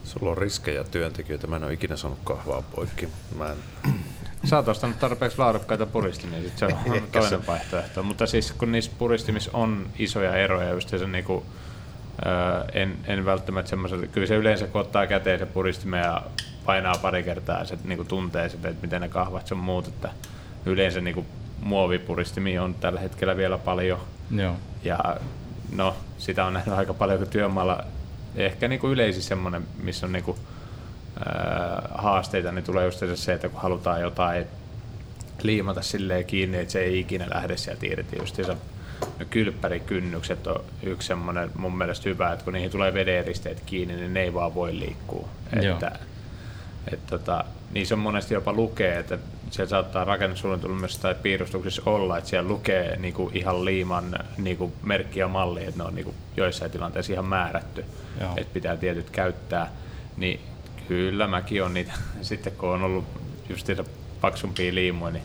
[0.03, 3.07] Sulla on riskejä työntekijöitä, mä en ole ikinä saanut kahvaa poikki.
[3.37, 3.57] Mä en...
[4.45, 6.73] Sä oot ostanut tarpeeksi laadukkaita puristimia, sit se on
[7.11, 8.03] toinen vaihtoehto.
[8.03, 11.45] Mutta siis kun niissä puristimissa on isoja eroja, just se niinku,
[12.73, 16.21] en, en välttämättä semmoisella, kyllä se yleensä kun ottaa käteen se puristime ja
[16.65, 20.09] painaa pari kertaa, se niinku tuntee sitä, että miten ne kahvat se on muut, että
[20.65, 21.25] yleensä niinku
[21.61, 23.99] muovipuristimia on tällä hetkellä vielä paljon,
[24.31, 24.55] Joo.
[24.83, 25.17] ja
[25.75, 27.83] no, sitä on nähnyt aika paljon, kun työmaalla
[28.35, 30.37] ehkä niinku yleisin semmoinen, missä on niinku,
[31.93, 34.45] haasteita, niin tulee just se, että kun halutaan jotain
[35.43, 38.17] liimata silleen kiinni, että se ei ikinä lähde sieltä irti.
[38.19, 38.37] Just
[39.19, 44.13] no kylppärikynnykset on yksi semmoinen mun mielestä hyvä, että kun niihin tulee vedeneristeet kiinni, niin
[44.13, 45.29] ne ei vaan voi liikkua.
[45.61, 45.73] Joo.
[45.73, 45.91] Että,
[46.93, 49.17] et tota, niissä on monesti jopa lukee, että
[49.49, 55.27] siellä saattaa rakennussuunnitelmassa tai piirustuksessa olla, että siellä lukee niinku ihan liiman niinku merkki ja
[55.27, 57.85] malli, että ne on niinku joissain tilanteissa ihan määrätty,
[58.21, 58.33] Joo.
[58.37, 59.71] että pitää tietyt käyttää.
[60.17, 60.39] Niin
[60.89, 63.05] kyllä mäkin on niitä, sitten kun on ollut
[63.49, 63.83] just niitä
[64.21, 65.23] paksumpia liimoja, niin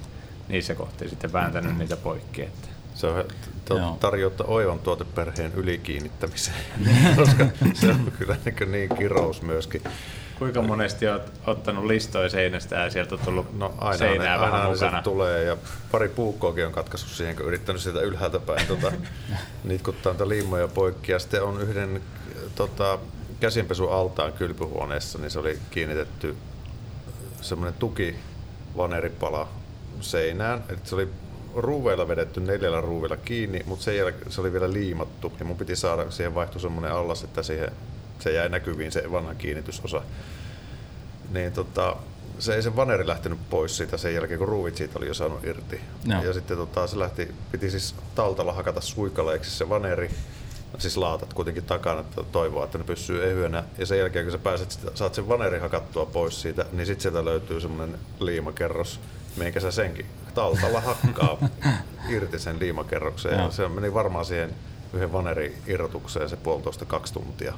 [0.48, 2.42] niissä kohtia sitten vääntänyt niitä poikki.
[2.42, 2.68] Että.
[2.94, 3.24] Se on
[3.64, 6.56] to, tarjota oivan tuoteperheen ylikiinnittämiseen,
[7.16, 9.82] koska se on kyllä niin, niin kirous myöskin.
[10.38, 14.60] Kuinka monesti olet ottanut listoja seinästä ja sieltä on tullut No aina, seinää ne, vähän
[14.60, 15.02] aina mukana?
[15.02, 15.56] tulee ja
[15.92, 18.92] pari puukkoakin on katkaissut siihen, kun yrittänyt sieltä ylhäältä päin tota,
[19.64, 21.12] nitkuttaa niitä liimoja poikki.
[21.12, 22.02] Ja sitten on yhden
[22.54, 22.98] tota,
[23.44, 26.36] käsinpesu altaan kylpyhuoneessa, niin se oli kiinnitetty
[27.40, 29.48] semmoinen tukivaneripala
[30.00, 30.64] seinään.
[30.68, 31.08] Eli se oli
[31.54, 35.32] ruuveilla vedetty neljällä ruuvilla kiinni, mutta sen jälkeen se oli vielä liimattu.
[35.38, 37.72] Ja mun piti saada, siihen vaihtui semmoinen allas, että siihen,
[38.18, 40.02] se jäi näkyviin se vanha kiinnitysosa
[41.30, 41.96] niin tota,
[42.38, 45.44] se ei se vaneri lähtenyt pois siitä sen jälkeen, kun ruuvit siitä oli jo saanut
[45.44, 45.80] irti.
[46.04, 46.22] Joo.
[46.22, 50.10] Ja sitten tota, se lähti, piti siis taltalla hakata suikaleiksi se vaneri,
[50.78, 53.64] siis laatat kuitenkin takana, että toivoa, että ne pysyy ehyenä.
[53.78, 57.02] Ja sen jälkeen, kun sä pääset, sitä- saat sen vaneri hakattua pois siitä, niin sitten
[57.02, 59.00] sieltä löytyy semmoinen liimakerros,
[59.36, 61.38] minkä sä senkin taltalla hakkaa
[62.14, 63.32] irti sen liimakerroksen.
[63.32, 63.50] Ja Joo.
[63.50, 64.54] se meni varmaan siihen
[64.92, 67.52] yhden vaneri irrotukseen se puolitoista kaksi tuntia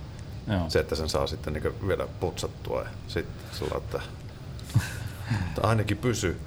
[0.48, 0.64] Joo.
[0.70, 4.00] se, että sen saa sitten niin vielä putsattua ja sitten sulla, että,
[5.48, 6.40] että ainakin pysy.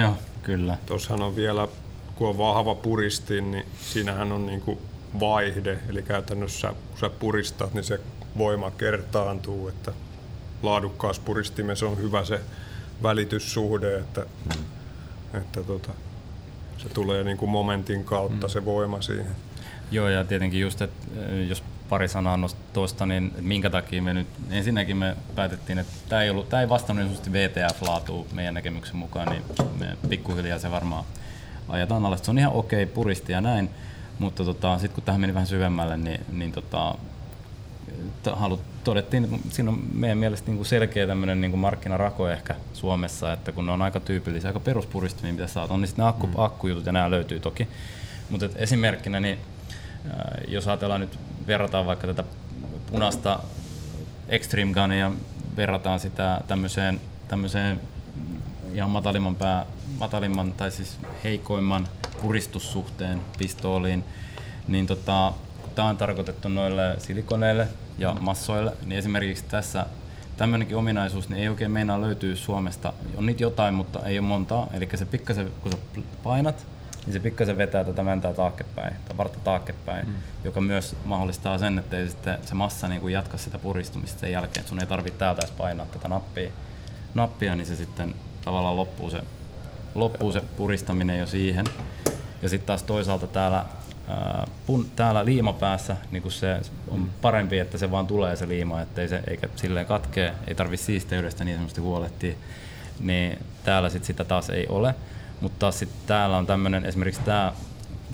[0.00, 0.78] Joo, kyllä.
[0.86, 1.68] Tuossahan on vielä,
[2.16, 4.78] kun on vahva puristin, niin siinähän on niinku
[5.20, 5.78] vaihde.
[5.88, 8.00] Eli käytännössä kun sä puristat, niin se
[8.38, 9.68] voima kertaantuu.
[9.68, 9.92] Että
[10.62, 12.40] laadukkaassa puristimessa on hyvä se
[13.02, 14.26] välityssuhde, että,
[15.34, 15.92] että tota,
[16.78, 19.36] se tulee niinku momentin kautta se voima siihen.
[19.90, 22.38] Joo, ja tietenkin just, että äh, jos pari sanaa
[22.72, 26.68] tuosta, niin minkä takia me nyt, ensinnäkin me päätettiin, että tämä ei, ollut, tämä ei
[26.68, 29.42] vastannut niin VTF-laatua meidän näkemyksen mukaan, niin
[29.78, 31.04] me pikkuhiljaa se varmaan
[31.68, 32.20] ajetaan alas.
[32.24, 33.70] Se on ihan okei puristi ja näin,
[34.20, 36.94] mutta tota, sitten kun tähän meni vähän syvemmälle, niin, niin tota,
[38.22, 42.28] t- halu, todettiin, että siinä on meidän mielestä niin kuin selkeä tämmöinen niin kuin markkinarako
[42.28, 46.04] ehkä Suomessa, että kun ne on aika tyypillisiä, aika peruspuristimia, mitä saat, on niin sitten
[46.04, 46.32] akku, mm.
[46.36, 47.68] akkujutut ja nämä löytyy toki.
[48.30, 49.38] Mutta esimerkkinä, niin
[50.06, 50.12] äh,
[50.48, 52.24] jos ajatellaan nyt, verrataan vaikka tätä
[52.90, 53.40] punaista
[54.28, 55.12] Extreme Gunia,
[55.56, 57.80] verrataan sitä tämmöiseen, tämmöiseen
[58.74, 59.66] ihan matalimman, pää,
[59.98, 61.88] matalimman tai siis heikoimman
[62.22, 64.04] puristussuhteen pistooliin,
[64.68, 65.32] niin tota,
[65.74, 67.68] tämä on tarkoitettu noille silikoneille
[67.98, 69.86] ja massoille, niin esimerkiksi tässä
[70.36, 72.92] tämmöinenkin ominaisuus niin ei oikein meinaa löytyy Suomesta.
[73.16, 74.66] On niitä jotain, mutta ei ole montaa.
[74.72, 75.78] Eli se pikkasen, kun sä
[76.22, 76.66] painat,
[77.06, 80.14] niin se pikkasen vetää tätä mäntää taakkepäin, tai vartta taakkepäin, mm.
[80.44, 84.32] joka myös mahdollistaa sen, että ei sitten se massa niin kuin jatka sitä puristumista sen
[84.32, 84.66] jälkeen.
[84.66, 86.50] Sun ei tarvitse täältä edes painaa tätä nappia,
[87.14, 88.14] nappia, niin se sitten
[88.44, 89.20] tavallaan loppuu se,
[89.94, 91.66] loppuu se puristaminen jo siihen.
[92.42, 93.64] Ja sitten taas toisaalta täällä,
[94.08, 99.08] ää, pun, täällä liimapäässä niin se on parempi, että se vaan tulee se liima, ettei
[99.08, 102.34] se eikä silleen katkee, ei tarvitse siisteydestä niin sanotusti huolehtia.
[103.00, 104.94] Niin täällä sit sitä taas ei ole.
[105.40, 107.52] Mutta taas sitten täällä on tämmöinen, esimerkiksi tämä,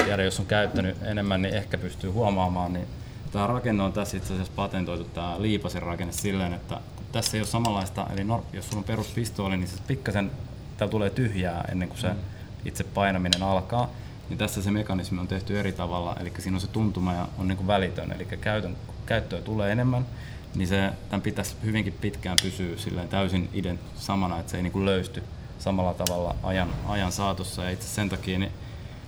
[0.05, 2.87] tiedä jos on käyttänyt enemmän, niin ehkä pystyy huomaamaan, niin
[3.33, 6.81] tämä rakenne on tässä itse asiassa patentoitu, tämä liipasen rakenne silleen, että
[7.17, 10.31] tässä ei ole samanlaista, eli jos sulla on peruspistooli, niin se pikkasen
[10.77, 12.19] täällä tulee tyhjää ennen kuin se mm.
[12.64, 13.91] itse painaminen alkaa.
[14.29, 17.49] Niin tässä se mekanismi on tehty eri tavalla, eli siinä on se tuntuma ja on
[17.49, 20.07] niin kuin välitön, eli käytön, käyttöä tulee enemmän,
[20.55, 24.73] niin se, tämän pitäisi hyvinkin pitkään pysyä silleen täysin iden samana, että se ei niin
[24.73, 25.23] kuin löysty
[25.59, 27.64] samalla tavalla ajan, ajan saatossa.
[27.64, 28.53] Ja itse sen takia niin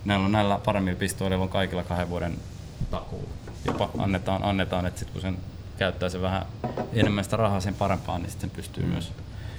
[0.05, 2.37] näillä, on, näillä paremmilla pistoilla on kaikilla kahden vuoden
[2.91, 3.29] takuu.
[3.65, 5.37] Jopa annetaan, annetaan että sit kun sen
[5.79, 6.45] käyttää se vähän
[6.93, 8.89] enemmän sitä rahaa sen parempaan, niin sitten pystyy mm.
[8.89, 9.11] myös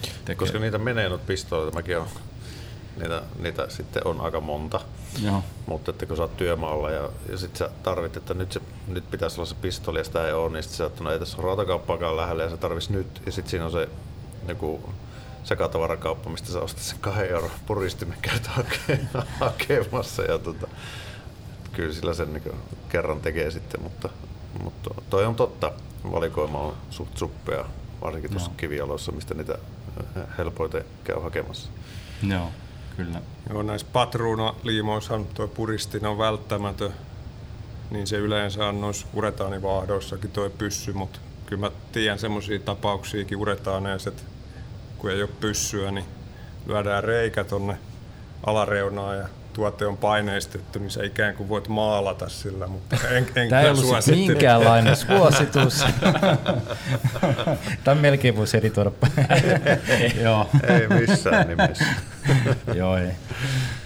[0.02, 0.36] tekemään.
[0.36, 2.06] Koska niitä menee noita pistooleita, mäkin on,
[2.96, 4.80] niitä, niitä sitten on aika monta.
[5.22, 5.44] Joo.
[5.66, 9.10] Mutta että kun sä oot työmaalla ja, ja sit sä tarvit, että nyt, se, nyt
[9.10, 11.36] pitäisi olla se pistooli ja sitä ei ole, niin sit sä oot, no ei tässä
[11.38, 13.22] ole rautakauppaakaan lähellä ja se tarvis nyt.
[13.26, 13.88] Ja sitten siinä on se
[14.48, 14.92] joku
[15.44, 18.50] sekatavarakauppa, mistä sä ostat sen kahden euron puristimen käyt
[19.40, 20.22] hakemassa.
[20.22, 20.68] Ja tota,
[21.72, 22.52] kyllä sillä sen niin
[22.88, 24.08] kerran tekee sitten, mutta,
[24.62, 25.72] mutta toi on totta.
[26.12, 27.64] Valikoima on suht suppea,
[28.02, 29.58] varsinkin tuossa kivialoissa, mistä niitä
[30.38, 31.70] helpoiten käy hakemassa.
[32.28, 32.48] Joo,
[32.96, 33.22] kyllä.
[33.50, 36.92] Joo, näissä patruunaliimoissa tuo puristin on välttämätön,
[37.90, 44.10] niin se yleensä on noissa uretaanivahdoissakin tuo pyssy, mutta kyllä mä tiedän semmoisia tapauksiakin uretaaneissa,
[44.10, 44.22] että
[44.98, 46.04] kun ei ole pyssyä, niin
[46.66, 47.78] lyödään reikä tonne
[48.46, 53.48] alareunaan ja tuote on paineistettu, niin se ikään kuin voit maalata sillä, mutta en, en
[53.48, 55.84] Tämä ei ollut minkäänlainen suositus.
[57.84, 58.90] Tämä melkein voisi editoida.
[60.22, 60.50] Joo.
[60.62, 61.84] Ei missään nimessä.
[62.74, 63.10] Joo, ei.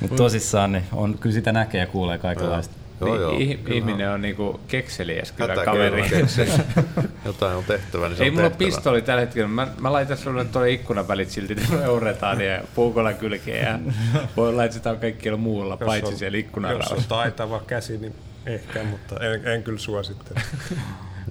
[0.01, 2.84] Mutta tosissaan niin on, kyllä sitä näkee ja kuulee kaikenlaista.
[3.07, 6.05] Joo, joo, niin, ihminen on niinku kekseliäs kyllä kaveri.
[7.25, 8.69] Jotain on tehtävä, niin se Ei on mulla tehtävä.
[8.69, 9.49] pistoli tällä hetkellä.
[9.49, 13.65] Mä, mä laitan sulle tuolle ikkunavälit silti, euretaan ja puukolla kylkeen.
[13.65, 13.79] Ja
[14.37, 16.95] voi on kaikkialla muulla, jos paitsi on, siellä ikkunaraossa.
[16.95, 18.15] Jos on taitava käsi, niin
[18.47, 20.41] ehkä, mutta en, en kyllä suosittele.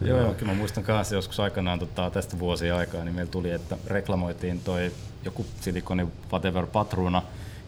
[0.01, 3.51] Joo, joo, kyllä mä muistan kanssa joskus aikanaan tota, tästä vuosia aikaa, niin meillä tuli,
[3.51, 4.91] että reklamoitiin toi
[5.25, 7.21] joku silikoni whatever patruuna,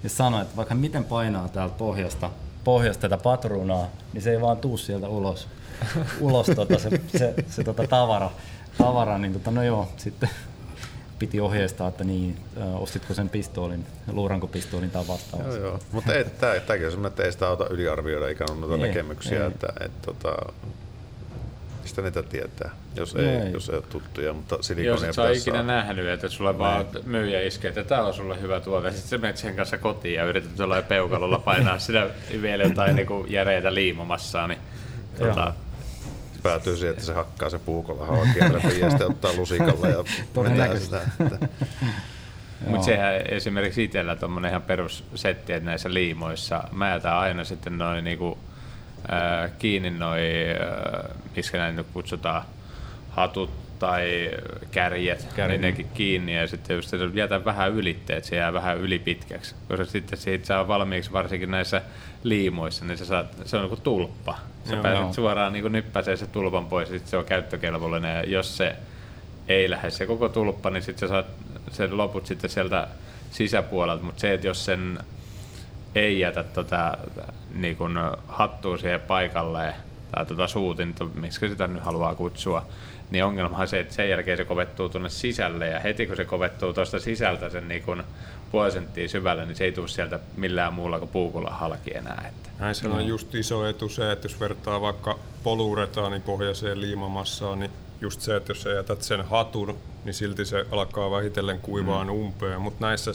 [0.04, 2.30] ja sanoi, että vaikka miten painaa täältä pohjasta,
[2.66, 5.48] pohjasta tätä patruunaa, niin se ei vaan tuu sieltä ulos,
[6.20, 8.32] ulos tota, se, se, se tota tavara,
[8.78, 10.30] tavara, niin tota, no joo, sitten
[11.20, 12.38] piti ohjeistaa, että niin,
[12.80, 15.60] ostitko sen pistoolin, luuranko pistoolin tai vastaavasti.
[15.60, 15.80] Joo, joo.
[15.92, 19.48] mutta tämäkin on semmoinen, että ei sitä auta yliarvioida ikään kuin noita näkemyksiä, ei.
[19.48, 20.36] että et, tota,
[21.86, 25.30] mistä niitä tietää, jos ei, ei, jos ei ole tuttuja, mutta silikonia Jos et sä
[25.30, 29.18] ikinä nähnyt, että sulle vaan myyjä iskee, että tämä on sulle hyvä tuote, sitten sä
[29.18, 32.08] menet sen kanssa kotiin ja yrität jollain peukalolla painaa sitä
[32.42, 34.60] vielä jotain niin järeitä liimamassaa, niin
[35.20, 35.54] tota,
[36.44, 40.04] päätyy siihen, että se hakkaa se puukolla haakien ja sitten ottaa lusikalla ja
[40.44, 41.02] vetää sitä.
[42.68, 48.04] Mutta sehän esimerkiksi itsellä tuommoinen ihan perussetti, että näissä liimoissa mä jätän aina sitten noin
[48.04, 48.38] niinku,
[49.14, 52.44] äh, kiinni noin, äh, näin nyt kutsutaan,
[53.10, 54.32] hatut tai
[54.72, 59.56] kärjet, niin nekin kiinni ja sitten just jätän vähän ylitteet, se jää vähän ylipitkäksi.
[59.68, 61.82] Koska sitten siitä saa valmiiksi varsinkin näissä
[62.24, 64.38] liimoissa, niin se, saa, se on niin kuin tulppa.
[64.66, 65.14] Sä joo, pääset joo.
[65.14, 68.76] suoraan niin nyppäsee se tulpan pois ja sitten se on käyttökelvollinen ja jos se
[69.48, 71.26] ei lähde se koko tulppa, niin sitten sä saat
[71.72, 72.88] sen loput sitten sieltä
[73.32, 75.00] sisäpuolelta, mutta se, että jos sen
[75.96, 76.98] ei jätä tota,
[77.54, 77.78] niin
[78.28, 79.74] hattua siihen paikalleen,
[80.16, 82.66] tai tuota suutinta, miksi sitä nyt haluaa kutsua,
[83.12, 86.26] niin ongelma on se, että sen jälkeen se kovettuu tuonne sisälle, ja heti kun se
[86.26, 88.04] kovettuu tuosta sisältä sen niin kun
[88.52, 92.26] puoli senttiä syvälle, niin se ei tule sieltä millään muulla kuin puukulla halki enää.
[92.28, 92.50] Että.
[92.60, 98.36] Näissä on just iso etu se, että jos vertaa vaikka poluuretaanipohjaiseen liimamassaan, niin just se,
[98.36, 102.14] että jos sä jätät sen hatun, niin silti se alkaa vähitellen kuivaan mm.
[102.14, 102.62] umpeen.
[102.62, 103.14] Mutta näissä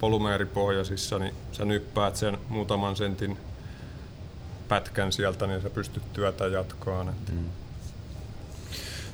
[0.00, 3.36] polymeeripohjaisissa, niin sä nyppäät sen muutaman sentin
[4.68, 7.14] pätkän sieltä, niin sä pystyt työtä jatkaan.
[7.32, 7.44] Mm.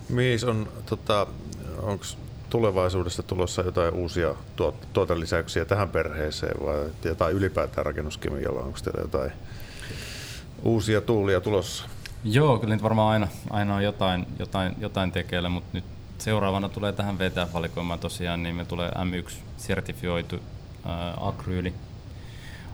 [0.08, 1.26] Miis on, tota,
[1.82, 2.04] onko
[2.50, 8.60] tulevaisuudessa tulossa jotain uusia tuot, tuotelisäyksiä tähän perheeseen vai jotain ylipäätään rakennuskemialla?
[8.60, 9.32] Onko teillä jotain
[10.62, 11.84] uusia tuulia tulossa?
[12.24, 15.84] Joo, kyllä nyt varmaan aina, aina on jotain, jotain, jotain tekeillä, mutta nyt
[16.18, 20.40] seuraavana tulee tähän VTF-valikoimaan tosiaan, niin me tulee M1-sertifioitu
[20.84, 21.74] ää, akryyli.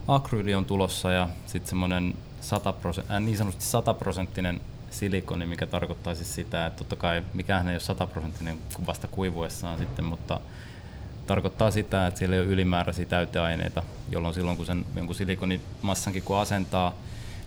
[0.08, 2.74] Akryyli on tulossa ja sitten semmoinen 100
[3.10, 4.60] äh, niin sanotusti 100 prosenttinen
[4.90, 9.78] silikoni, mikä tarkoittaa siis sitä, että totta kai mikään ei ole 100 prosenttinen vasta kuivuessaan
[9.78, 10.40] sitten, mutta
[11.26, 16.38] tarkoittaa sitä, että siellä ei ole ylimääräisiä täyteaineita, jolloin silloin kun sen jonkun silikonimassankin kun
[16.38, 16.94] asentaa,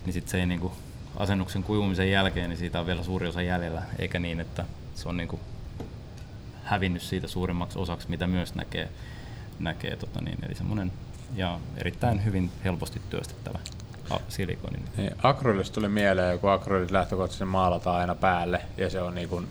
[0.06, 0.72] niin sitten se ei niinku
[1.16, 4.64] asennuksen kuivumisen jälkeen, niin siitä on vielä suuri osa jäljellä, eikä niin, että
[4.94, 5.40] se on niinku
[6.64, 8.88] hävinnyt siitä suurimmaksi osaksi, mitä myös näkee,
[9.58, 10.92] näkee tota niin, eli semmoinen
[11.36, 13.58] ja erittäin hyvin helposti työstettävä
[14.28, 14.78] silikoni.
[14.96, 19.48] Niin, akrylistä tuli mieleen, kun akryylit lähtökohtaisesti maalataan aina päälle ja se on niin kuin,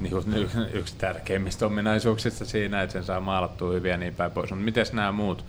[0.00, 0.34] niin kuin
[0.72, 4.50] yksi tärkeimmistä ominaisuuksista siinä, että sen saa maalattua hyviä niin päin pois.
[4.50, 5.44] Mutta miten nämä muut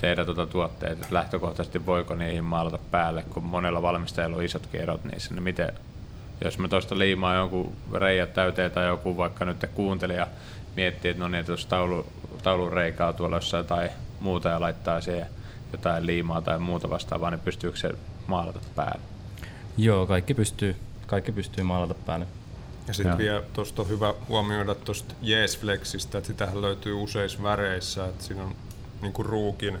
[0.00, 5.04] teidän tuota tuotteet, että lähtökohtaisesti voiko niihin maalata päälle, kun monella valmistajalla on isot erot
[5.04, 5.72] niissä, niin miten,
[6.44, 10.26] jos mä tuosta liimaa jonkun reijät täyteen tai joku vaikka nyt kuuntelija
[10.76, 12.06] miettii, että no niin, että jos taulu,
[12.42, 13.90] taulun reikaa tuolla jossain tai
[14.20, 15.26] muuta ja laittaa siihen
[15.72, 17.90] jotain liimaa tai muuta vastaavaa, niin pystyykö se
[18.26, 19.00] maalata päälle?
[19.76, 22.26] Joo, kaikki pystyy, kaikki pystyy maalata päälle.
[22.88, 28.06] Ja sitten vielä tuosta on hyvä huomioida tuosta Yes Flexistä, että sitähän löytyy useissa väreissä,
[28.06, 28.54] että siinä on
[29.02, 29.78] niin kuin ruukin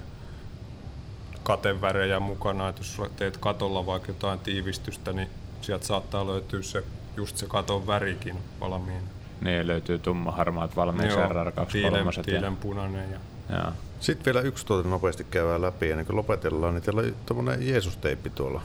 [1.42, 5.28] katevärejä mukana, että jos teet katolla vaikka jotain tiivistystä, niin
[5.60, 6.84] sieltä saattaa löytyä se,
[7.16, 9.06] just se katon värikin valmiina.
[9.40, 13.10] Niin, löytyy tumma harmaat valmiiksi RR2 tiilen, tiilenpunainen.
[13.10, 13.18] Ja...
[13.56, 13.72] Joo.
[14.00, 18.30] Sitten vielä yksi tuote nopeasti käydään läpi ennen kuin lopetellaan, niin teillä on tuommoinen Jeesus-teippi
[18.30, 18.62] tuolla.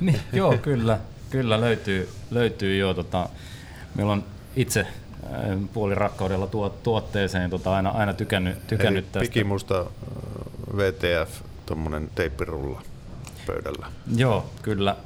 [0.00, 0.98] niin, joo, kyllä,
[1.30, 2.94] kyllä löytyy, löytyy jo.
[2.94, 3.28] Tota,
[3.94, 4.24] meillä on
[4.56, 9.20] itse äh, puoli rakkaudella tuot, tuotteeseen tota, aina, aina tykännyt, tykännyt Eli tästä.
[9.20, 9.86] Pikimusta
[10.76, 12.82] VTF, tuommoinen teippirulla
[13.46, 13.86] pöydällä.
[14.16, 14.96] Joo, kyllä,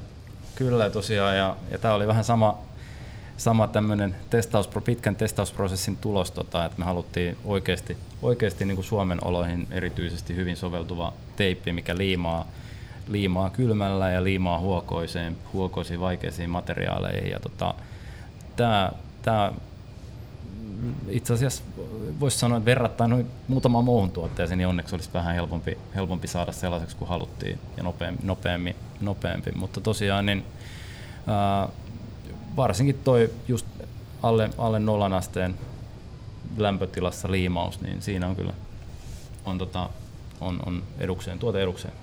[0.55, 1.37] kyllä tosiaan.
[1.37, 2.59] Ja, ja tämä oli vähän sama,
[3.37, 9.25] sama tämmöinen testaus, pitkän testausprosessin tulos, tota, että me haluttiin oikeasti, oikeasti niin kuin Suomen
[9.25, 12.47] oloihin erityisesti hyvin soveltuva teippi, mikä liimaa,
[13.09, 17.31] liimaa kylmällä ja liimaa huokoiseen, huokoisiin vaikeisiin materiaaleihin.
[17.31, 17.75] Ja tota,
[18.57, 18.93] tämä,
[19.23, 19.53] tämä
[21.09, 21.63] itse asiassa
[22.21, 26.53] voisi sanoa, että verrattain noin muutamaan muuhun tuotteeseen, niin onneksi olisi vähän helpompi, helpompi saada
[26.53, 29.53] sellaiseksi kuin haluttiin ja nopeampi, nopeampi, nopeampi.
[29.55, 30.45] mutta tosiaan niin,
[31.27, 31.69] ää,
[32.57, 33.67] varsinkin toi just
[34.23, 35.55] alle, alle nollan asteen
[36.57, 38.53] lämpötilassa liimaus, niin siinä on kyllä
[39.47, 39.89] on, tota,
[40.41, 41.95] on, on edukseen, tuote edukseen.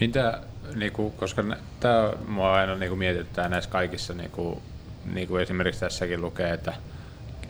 [0.00, 0.40] Mitä,
[0.74, 1.44] niinku, koska
[1.80, 4.62] tämä mua aina niinku mietittää näissä kaikissa, niinku,
[5.04, 6.74] niinku esimerkiksi tässäkin lukee, että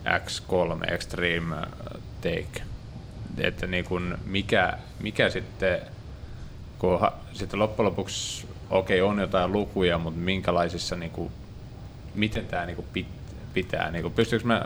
[0.05, 1.55] X3 Extreme
[2.21, 2.63] Take,
[3.37, 5.81] että niinku, mikä, mikä sitten,
[6.79, 11.31] kun ha, sitten loppujen lopuksi, okei okay, on jotain lukuja, mutta minkälaisissa niinku,
[12.15, 13.07] miten tämä niinku pit,
[13.53, 13.91] pitää?
[13.91, 14.65] Niinku, pystyykö mä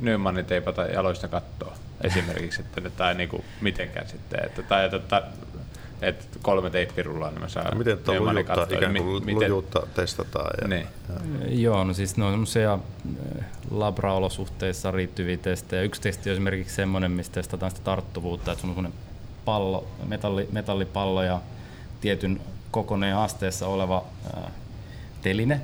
[0.00, 5.22] Nymanin teipata jaloista kattoa esimerkiksi, että, tai niinku, mitenkään sitten, että, tai että,
[6.02, 9.86] että kolme teippirullaa, niin mä saan no, Miten tuo lujuutta, katsoa, ikään kuin miten, lujuutta
[9.94, 10.50] testataan?
[10.62, 10.86] Ja, niin.
[11.08, 11.14] ja.
[11.48, 12.78] Joo, no siis ne on semmoisia
[13.38, 15.82] eh, labra-olosuhteissa riittyviä testejä.
[15.82, 19.00] Yksi testi on esimerkiksi semmoinen, missä testataan sitä tarttuvuutta, että se on semmoinen
[19.44, 21.40] pallo, metalli, metallipallo ja
[22.00, 22.40] tietyn
[22.70, 24.52] kokoneen asteessa oleva ää, eh,
[25.22, 25.60] teline,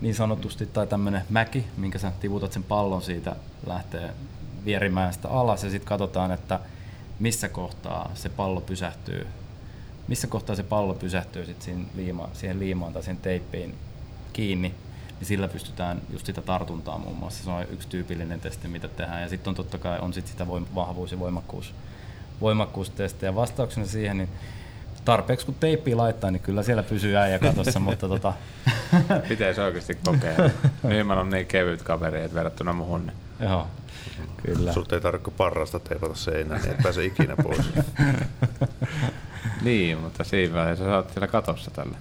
[0.00, 3.36] niin sanotusti, tai tämmöinen mäki, minkä sä tivutat sen pallon siitä,
[3.66, 4.14] lähtee
[4.64, 6.60] vierimään sitä alas ja sitten katsotaan, että
[7.18, 9.26] missä kohtaa se pallo pysähtyy,
[10.08, 13.74] missä kohtaa se pallo pysähtyy sit siihen, liima, siihen liimaan tai siihen teippiin
[14.32, 14.74] kiinni,
[15.18, 17.44] niin sillä pystytään just sitä tartuntaa muun muassa.
[17.44, 19.22] Se on yksi tyypillinen testi, mitä tehdään.
[19.22, 21.74] Ja sitten on totta kai on sit sitä voim- vahvuus- ja voimakkuus,
[22.40, 23.34] voimakkuustestejä.
[23.34, 24.28] Vastauksena siihen, niin
[25.06, 28.32] tarpeeksi kun teippi laittaa, niin kyllä siellä pysyy äijä katossa, mutta tota...
[29.28, 30.50] Pitäisi oikeasti kokeilla.
[30.82, 33.06] Nyman on niin kevyt kaveri, että verrattuna muhun.
[33.06, 33.48] Niin.
[33.48, 33.66] Joo,
[34.46, 34.72] kyllä.
[34.72, 37.66] Sulta ei tarvitse parrasta teipata seinään, niin et pääse ikinä pois.
[39.64, 41.98] niin, mutta siinä vaiheessa sä oot siellä katossa tällä.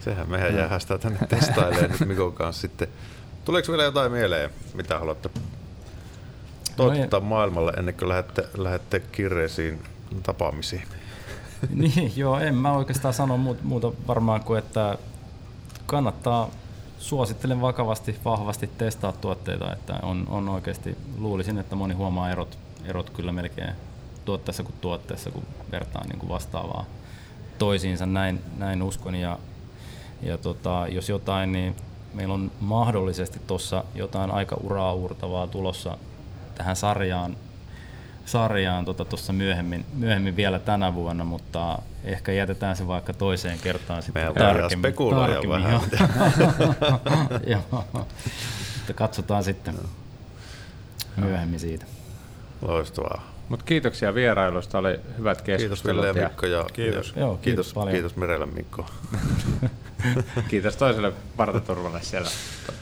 [0.00, 2.88] Sehän mehän jäähästää tänne testailemaan nyt Mikon kanssa sitten.
[3.44, 5.30] Tuleeko vielä jotain mieleen, mitä haluatte
[6.76, 9.82] toivottaa no maailmalle ennen kuin lähdette, lähdette kirjeisiin
[10.22, 10.82] tapaamisiin?
[11.74, 14.98] niin, joo, en mä oikeastaan sano muuta varmaan kuin, että
[15.86, 16.50] kannattaa
[16.98, 23.10] suosittelen vakavasti, vahvasti testaa tuotteita, että on, on oikeasti, luulisin, että moni huomaa erot, erot
[23.10, 23.72] kyllä melkein
[24.24, 25.42] tuotteessa kuin tuotteessa, kun
[25.72, 26.84] vertaa niin kuin vastaavaa
[27.58, 29.14] toisiinsa, näin, näin uskon.
[29.14, 29.38] Ja,
[30.22, 31.76] ja tota, jos jotain, niin
[32.14, 35.98] meillä on mahdollisesti tuossa jotain aika uraa uurtavaa tulossa
[36.54, 37.36] tähän sarjaan
[38.26, 44.02] sarjaan tuossa tota, myöhemmin, myöhemmin vielä tänä vuonna, mutta ehkä jätetään se vaikka toiseen kertaan
[44.02, 44.94] sitten Meillä tarkemmin.
[44.94, 45.72] tarkemmin vähän.
[45.72, 45.82] Joo.
[47.72, 48.06] Joo.
[48.94, 49.74] katsotaan sitten.
[51.16, 51.86] myöhemmin siitä.
[52.62, 53.32] Loistavaa.
[53.48, 56.04] Mutta kiitoksia vierailusta, oli hyvät Kiitos keskustelut.
[56.04, 57.12] Ville ja ja Mikko ja, Kiitos.
[57.16, 57.92] ja Joo, kiitos kiitos, paljon.
[57.92, 58.86] kiitos Merelle Mikko.
[60.50, 62.30] kiitos toiselle partaturvalle siellä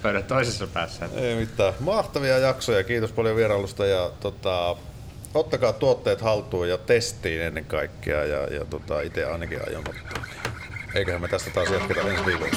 [0.03, 1.09] pöydän toisessa päässä.
[1.15, 1.73] Ei mitään.
[1.81, 2.85] Mahtavia jaksoja.
[2.85, 4.77] Kiitos paljon vierailusta ja tota,
[5.35, 10.25] ottakaa tuotteet haltuun ja testiin ennen kaikkea ja, ja tota, itse ainakin aion ottaa.
[10.95, 12.53] Eiköhän me tästä taas jatketa ensi viikolla.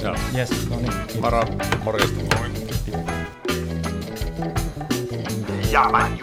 [0.00, 0.16] Joo.
[0.36, 0.92] Yes, no niin.
[0.92, 1.20] kiitos.
[1.20, 1.42] Moro,
[1.82, 2.20] morjesta.
[5.70, 6.18] Ja, man,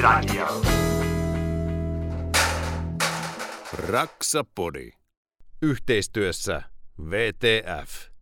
[0.00, 0.62] Radio.
[3.88, 4.90] Raksapodi.
[5.62, 6.62] Yhteistyössä
[7.10, 8.15] VTF.